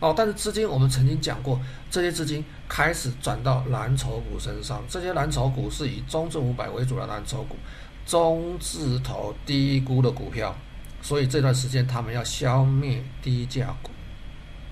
[0.00, 7.54] 哦，但是资金我们曾经讲过，这些资金开始转到蓝筹股身上，这些蓝筹股是以中证五百为主的蓝筹股，
[8.06, 10.56] 中字头低估的股票，
[11.02, 13.90] 所以这段时间他们要消灭低价股。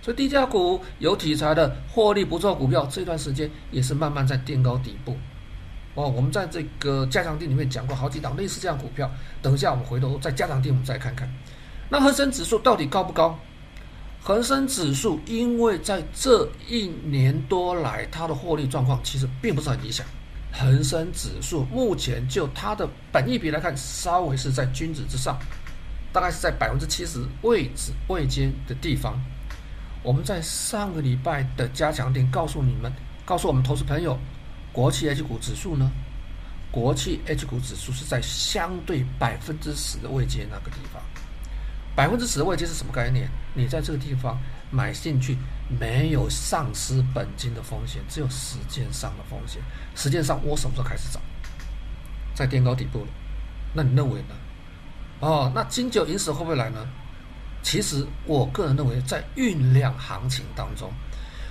[0.00, 5.16] 所以低价股有题材的获利不错股票，这段时间也是慢慢在垫高底部。
[5.94, 9.10] 哦，我们在这个加强錠里面讲过好几档类似这样股票。
[9.42, 11.28] 等一下我们回头在加强錠我们再看看。
[11.88, 13.38] 那恒生指数到底高不高？
[14.22, 20.06] 恒生指数因为在这一年多来它的获利状况其实并不是很理想。
[20.56, 25.36] 恒生指数目前就它的本益比来看，稍微是在均值之上，
[26.12, 29.20] 大概是在百分之七十位置位阶的地方。
[30.02, 32.92] 我们在上个礼拜的加强点告诉你们，
[33.24, 34.16] 告诉我们投资朋友，
[34.72, 35.90] 国企 H 股指数呢，
[36.70, 41.02] 国企 H 股指数是在相对百分之十的位阶那个地方。
[41.96, 43.28] 百分之十的位阶是什么概念？
[43.54, 44.38] 你在这个地方
[44.70, 45.36] 买进去，
[45.68, 49.62] 没有丧失本金的风险，只有时间上的风险。
[49.94, 51.20] 时间上，我什么时候开始涨？
[52.34, 53.06] 在垫高底部了。
[53.72, 54.34] 那你认为呢？
[55.20, 56.86] 哦，那金九银十会不会来呢？
[57.62, 60.92] 其实我个人认为，在酝酿行情当中，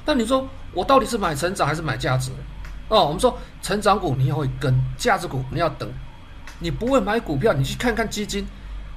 [0.05, 2.31] 那你说我到底是买成长还是买价值？
[2.89, 5.91] 哦，我们说成长股你要会跟，价值股你要等。
[6.59, 8.45] 你不会买股票，你去看看基金，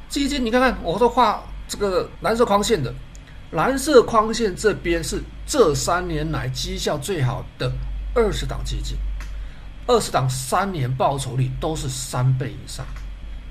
[0.09, 2.93] 基金你看看，我都画这个蓝色框线的，
[3.57, 7.73] 蓝色框线这边是这三年来绩效最好的
[8.15, 8.99] 二十档基金，
[9.87, 12.85] 二十档三年报酬率都是三倍以上，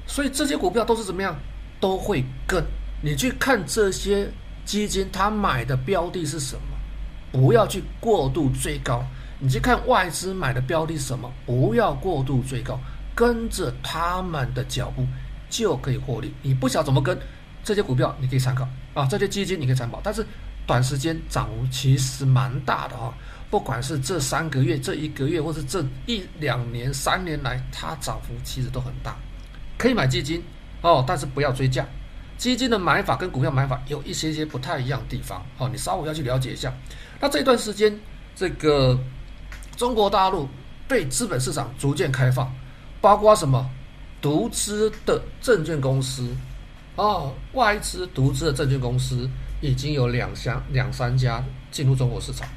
[0.06, 1.36] 所以这些股票都是怎么样？
[1.80, 2.64] 都会跟。
[3.01, 4.30] 你去看这些
[4.64, 6.62] 基金，它买的标的是什么？
[7.32, 9.03] 不要去过度追高。
[9.39, 11.28] 你去看外资买的标的是什么？
[11.47, 12.80] 不要过度追高，
[13.16, 15.03] 跟着他们的脚步
[15.49, 16.32] 就可以获利。
[16.43, 17.18] 你不想怎么跟
[17.64, 20.01] 这些股票，你可以参考啊，这些基金你可以参保。
[20.03, 20.25] 但是
[20.65, 23.13] 短时间涨幅其实蛮大的哈，
[23.51, 29.15] 不管是这三个月、这一个月，或是这一两年、三年来，它涨幅其实都很大。
[29.77, 30.41] 可以买基金
[30.81, 31.85] 哦，但是不要追价。
[32.37, 36.73] 基金的买法跟股票买法有一些些不太一样的地方，哦，你稍微要去了解一下。
[37.19, 37.97] 那这段时间，
[38.35, 38.99] 这个
[39.77, 40.49] 中国大陆
[40.87, 42.53] 对资本市场逐渐开放，
[42.99, 43.69] 包括什么
[44.21, 46.27] 独资的证券公司，
[46.95, 49.29] 哦，外资独资的证券公司
[49.61, 52.47] 已经有两箱两三家进入中国市场，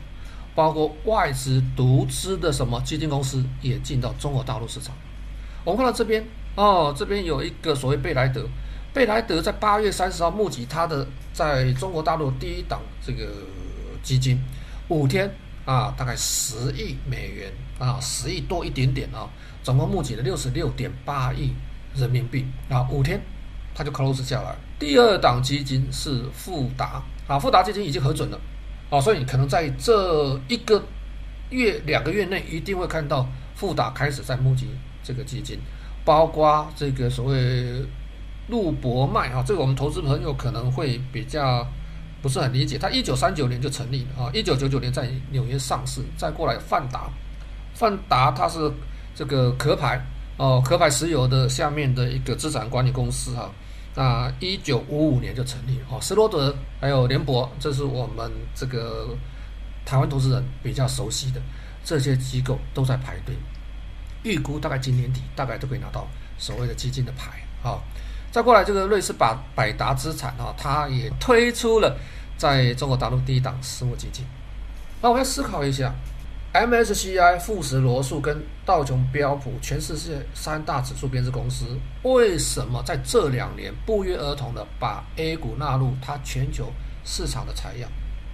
[0.54, 4.94] 包括外资独资的什么基金公司也进到中国大陆市场。
[5.64, 6.24] 我们看到这边，
[6.54, 8.46] 哦，这边有一个所谓贝莱德。
[8.94, 13.28] 贝莱德在八月三十号募集他的在中国大陆第一档这个
[14.02, 14.40] 基金，
[14.88, 15.30] 五天
[15.64, 19.28] 啊，大概十亿美元啊，十亿多一点点啊，
[19.62, 21.52] 总共募集了六十六点八亿
[21.94, 23.20] 人民币啊，五天
[23.78, 24.56] 他就 close 下来。
[24.76, 28.40] 第二档基金是富达啊，富达基金已经核准了
[28.90, 30.82] 啊，所以你可能在这一个
[31.50, 33.24] 月两个月内一定会看到
[33.54, 34.66] 富达开始在募集
[35.04, 35.60] 这个基金，
[36.04, 37.86] 包括这个所谓。
[38.50, 41.68] 陆博迈啊，这个我们投资朋友可能会比较
[42.22, 42.78] 不是很理解。
[42.78, 47.10] 他一九三九年就成立了啊，一九九九年在纽约上市，再过来泛达，
[47.74, 48.72] 泛达它是
[49.14, 50.02] 这个壳牌
[50.38, 53.50] 哦，壳牌石油的下面的一个资产管理公司哈。
[53.98, 59.08] 那一九五五年就成立了哦，施罗德还有联博，这是我们这个
[59.84, 61.42] 台湾投资人比较熟悉的
[61.82, 63.34] 这些机构都在排队，
[64.22, 66.06] 预估大概今年底大概都可以拿到
[66.38, 67.82] 所谓的基金的牌啊。
[68.30, 71.98] 再过来，这个瑞士百百达资产啊，它也推出了
[72.36, 74.24] 在中国大陆第一档私募基金。
[75.02, 75.92] 那我要思考一下
[76.58, 86.72] MSCI 富时罗素跟道琼标普全世界三大指数编制公司，为什么在这两年不约而同的把 A 股纳入它全球
[87.04, 87.88] 市场的采样？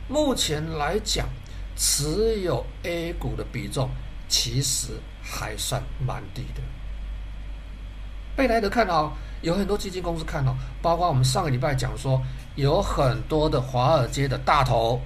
[0.09, 1.29] 目前来讲，
[1.77, 3.91] 持有 A 股的比重
[4.27, 4.89] 其实
[5.23, 6.63] 还算蛮低的。
[8.35, 12.23] 贝莱德看好，有很多基金公司看好，包括我们上个礼拜讲说，
[12.55, 15.03] 有很多的华尔街的大头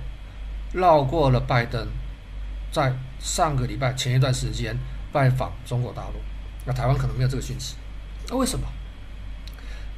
[0.72, 1.84] 绕过了拜登。
[2.70, 4.76] 在上个礼拜前一段时间
[5.12, 6.20] 拜访中国大陆，
[6.64, 7.74] 那台湾可能没有这个讯息，
[8.28, 8.66] 那为什么？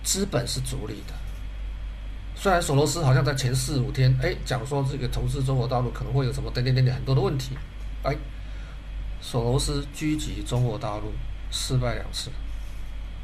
[0.03, 1.14] 资本是逐利的。
[2.35, 7.51] 虽然索罗斯好像在前四五天，哎，讲说这个投资中国大陆可能会有什么点点点点很多的问题，
[8.03, 8.16] 哎，
[9.21, 11.12] 索罗斯狙击中国大陆
[11.51, 12.31] 失败两次，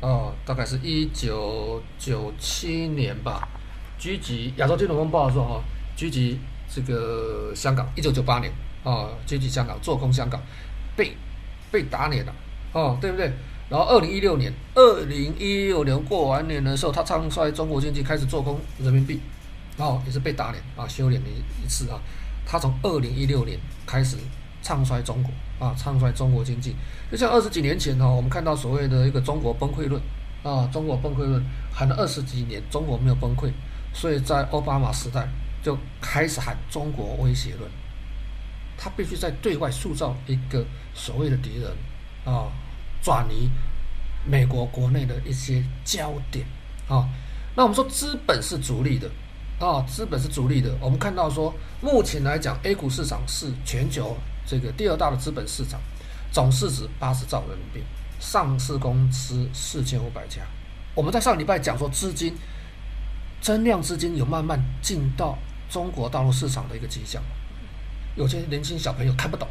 [0.02, 3.48] 哦，大概是一九九七年吧，
[3.98, 5.64] 狙击亚洲金融风暴的时候哈，
[5.96, 6.38] 狙击
[6.68, 8.52] 这个香港，一九九八年。
[8.86, 10.40] 哦，狙击香港，做空香港，
[10.94, 11.12] 被
[11.72, 12.32] 被打脸了，
[12.72, 13.32] 哦，对不对？
[13.68, 19.20] 然后二零一六年，二零一六年过完年的时候，他唱衰中国经济，开始做空人民币，
[19.76, 21.98] 哦，也是被打脸啊，修炼了一次啊。
[22.46, 24.16] 他从二零一六年开始
[24.62, 26.76] 唱衰中国啊，唱衰中国经济，
[27.10, 30.00] 就像二十几年前呢，我们看到所谓的一个中国崩溃论
[30.44, 33.50] 啊，中国崩溃论喊了二十几年，中国没有崩溃，
[33.92, 35.26] 所以在奥巴马时代
[35.60, 37.68] 就开始喊中国威胁论。
[38.76, 40.64] 他必须在对外塑造一个
[40.94, 41.70] 所谓的敌人
[42.24, 42.52] 啊，
[43.02, 43.50] 转移
[44.24, 46.46] 美国国内的一些焦点
[46.88, 47.08] 啊。
[47.56, 49.10] 那我们说资本是逐利的
[49.58, 50.76] 啊，资本是逐利的。
[50.80, 54.16] 我们看到说，目前来讲，A 股市场是全球
[54.46, 55.80] 这个第二大的资本市场，
[56.30, 57.82] 总市值八十兆人民币，
[58.20, 60.42] 上市公司四千五百家。
[60.94, 62.34] 我们在上礼拜讲说，资金
[63.40, 65.38] 增量资金有慢慢进到
[65.70, 67.22] 中国大陆市场的一个迹象。
[68.16, 69.46] 有些年轻小朋友看不懂，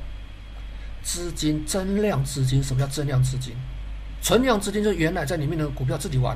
[1.01, 3.55] 资金增量资金，什么叫增量资金？
[4.22, 6.36] 存量资金就是原来在里面的股票自己玩，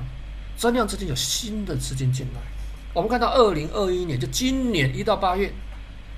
[0.56, 2.42] 增量资金有新的资金进来。
[2.94, 5.52] 我们看到二零二一年就今年一到八月，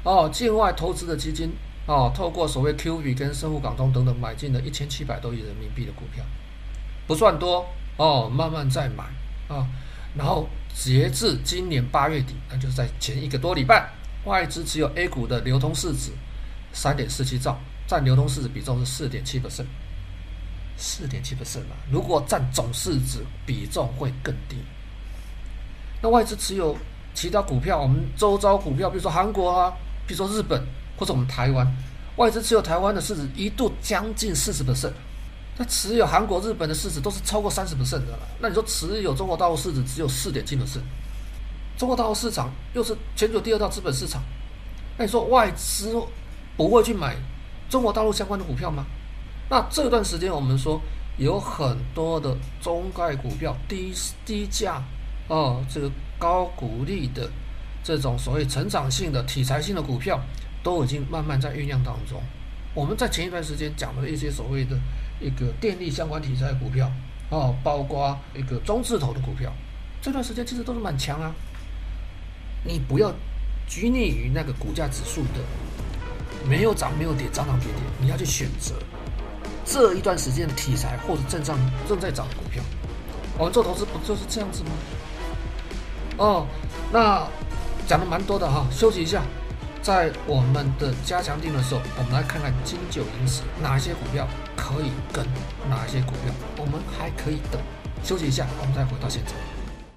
[0.03, 1.51] 哦，境外投资的基金
[1.86, 6.24] 哦，透过所谓 Q 币跟深沪港通等等买进了一千七百多亿人民币的股票，
[7.07, 9.05] 不算多哦，慢慢在买
[9.47, 9.66] 啊，
[10.18, 13.89] 然后截至今年八月底，那就是在前一个多礼拜。
[14.26, 16.11] 外资持有 A 股的流通市值
[16.74, 19.65] 三点四七兆，占流通市值比重是四点七 percent，
[20.78, 21.76] 四点七 percent 嘛。
[21.91, 24.57] 如果占总市值比重会更低。
[26.03, 26.78] 那外资持有
[27.13, 29.74] 其他股票，我们周遭股票，比如说韩国啊，
[30.07, 30.63] 比如说日本
[30.97, 31.67] 或者我们台湾，
[32.17, 34.93] 外资持有台湾的市值一度将近四十 percent，
[35.57, 38.28] 那持有韩国、日本的市值都是超过三十 percent 的了。
[38.39, 40.82] 那你说持有中国大陆市值只有四点七 percent？
[41.82, 44.22] 中国大陆市场又是全球第二大资本市场，
[45.00, 46.00] 那你说外资
[46.56, 47.16] 不会去买
[47.68, 48.86] 中国大陆相关的股票吗？
[49.50, 50.80] 那这段时间我们说
[51.18, 53.92] 有很多的中概股票低
[54.24, 54.80] 低价
[55.28, 57.28] 哦，这个高股利的
[57.84, 60.22] 这种所谓成长性的题材性的股票
[60.62, 62.22] 都已经慢慢在酝酿当中。
[62.76, 64.78] 我们在前一段时间讲的一些所谓的
[65.20, 66.92] 一个电力相关题材的股票
[67.32, 69.52] 哦，包括一个中字头的股票，
[70.00, 71.34] 这段时间其实都是蛮强啊。
[72.64, 73.12] 你不要
[73.68, 75.39] 拘泥于那个股价指数的
[76.47, 78.76] 没有涨没有跌涨涨跌跌，你要去选择
[79.66, 81.57] 这一段时间的题材或者正上
[81.88, 82.62] 正在涨的股票。
[83.38, 84.70] 我们做投资不就是这样子吗？
[86.18, 86.45] 哦，
[86.91, 87.26] 那
[87.88, 89.24] 讲的蛮多的哈，休息一下，
[89.82, 95.26] 在我们的加强定的时候，我们来看看金九银十哪些股票可以跟，
[95.70, 97.59] 哪些股票我们还可以等。
[98.03, 99.34] 休息一下，我们再回到现场。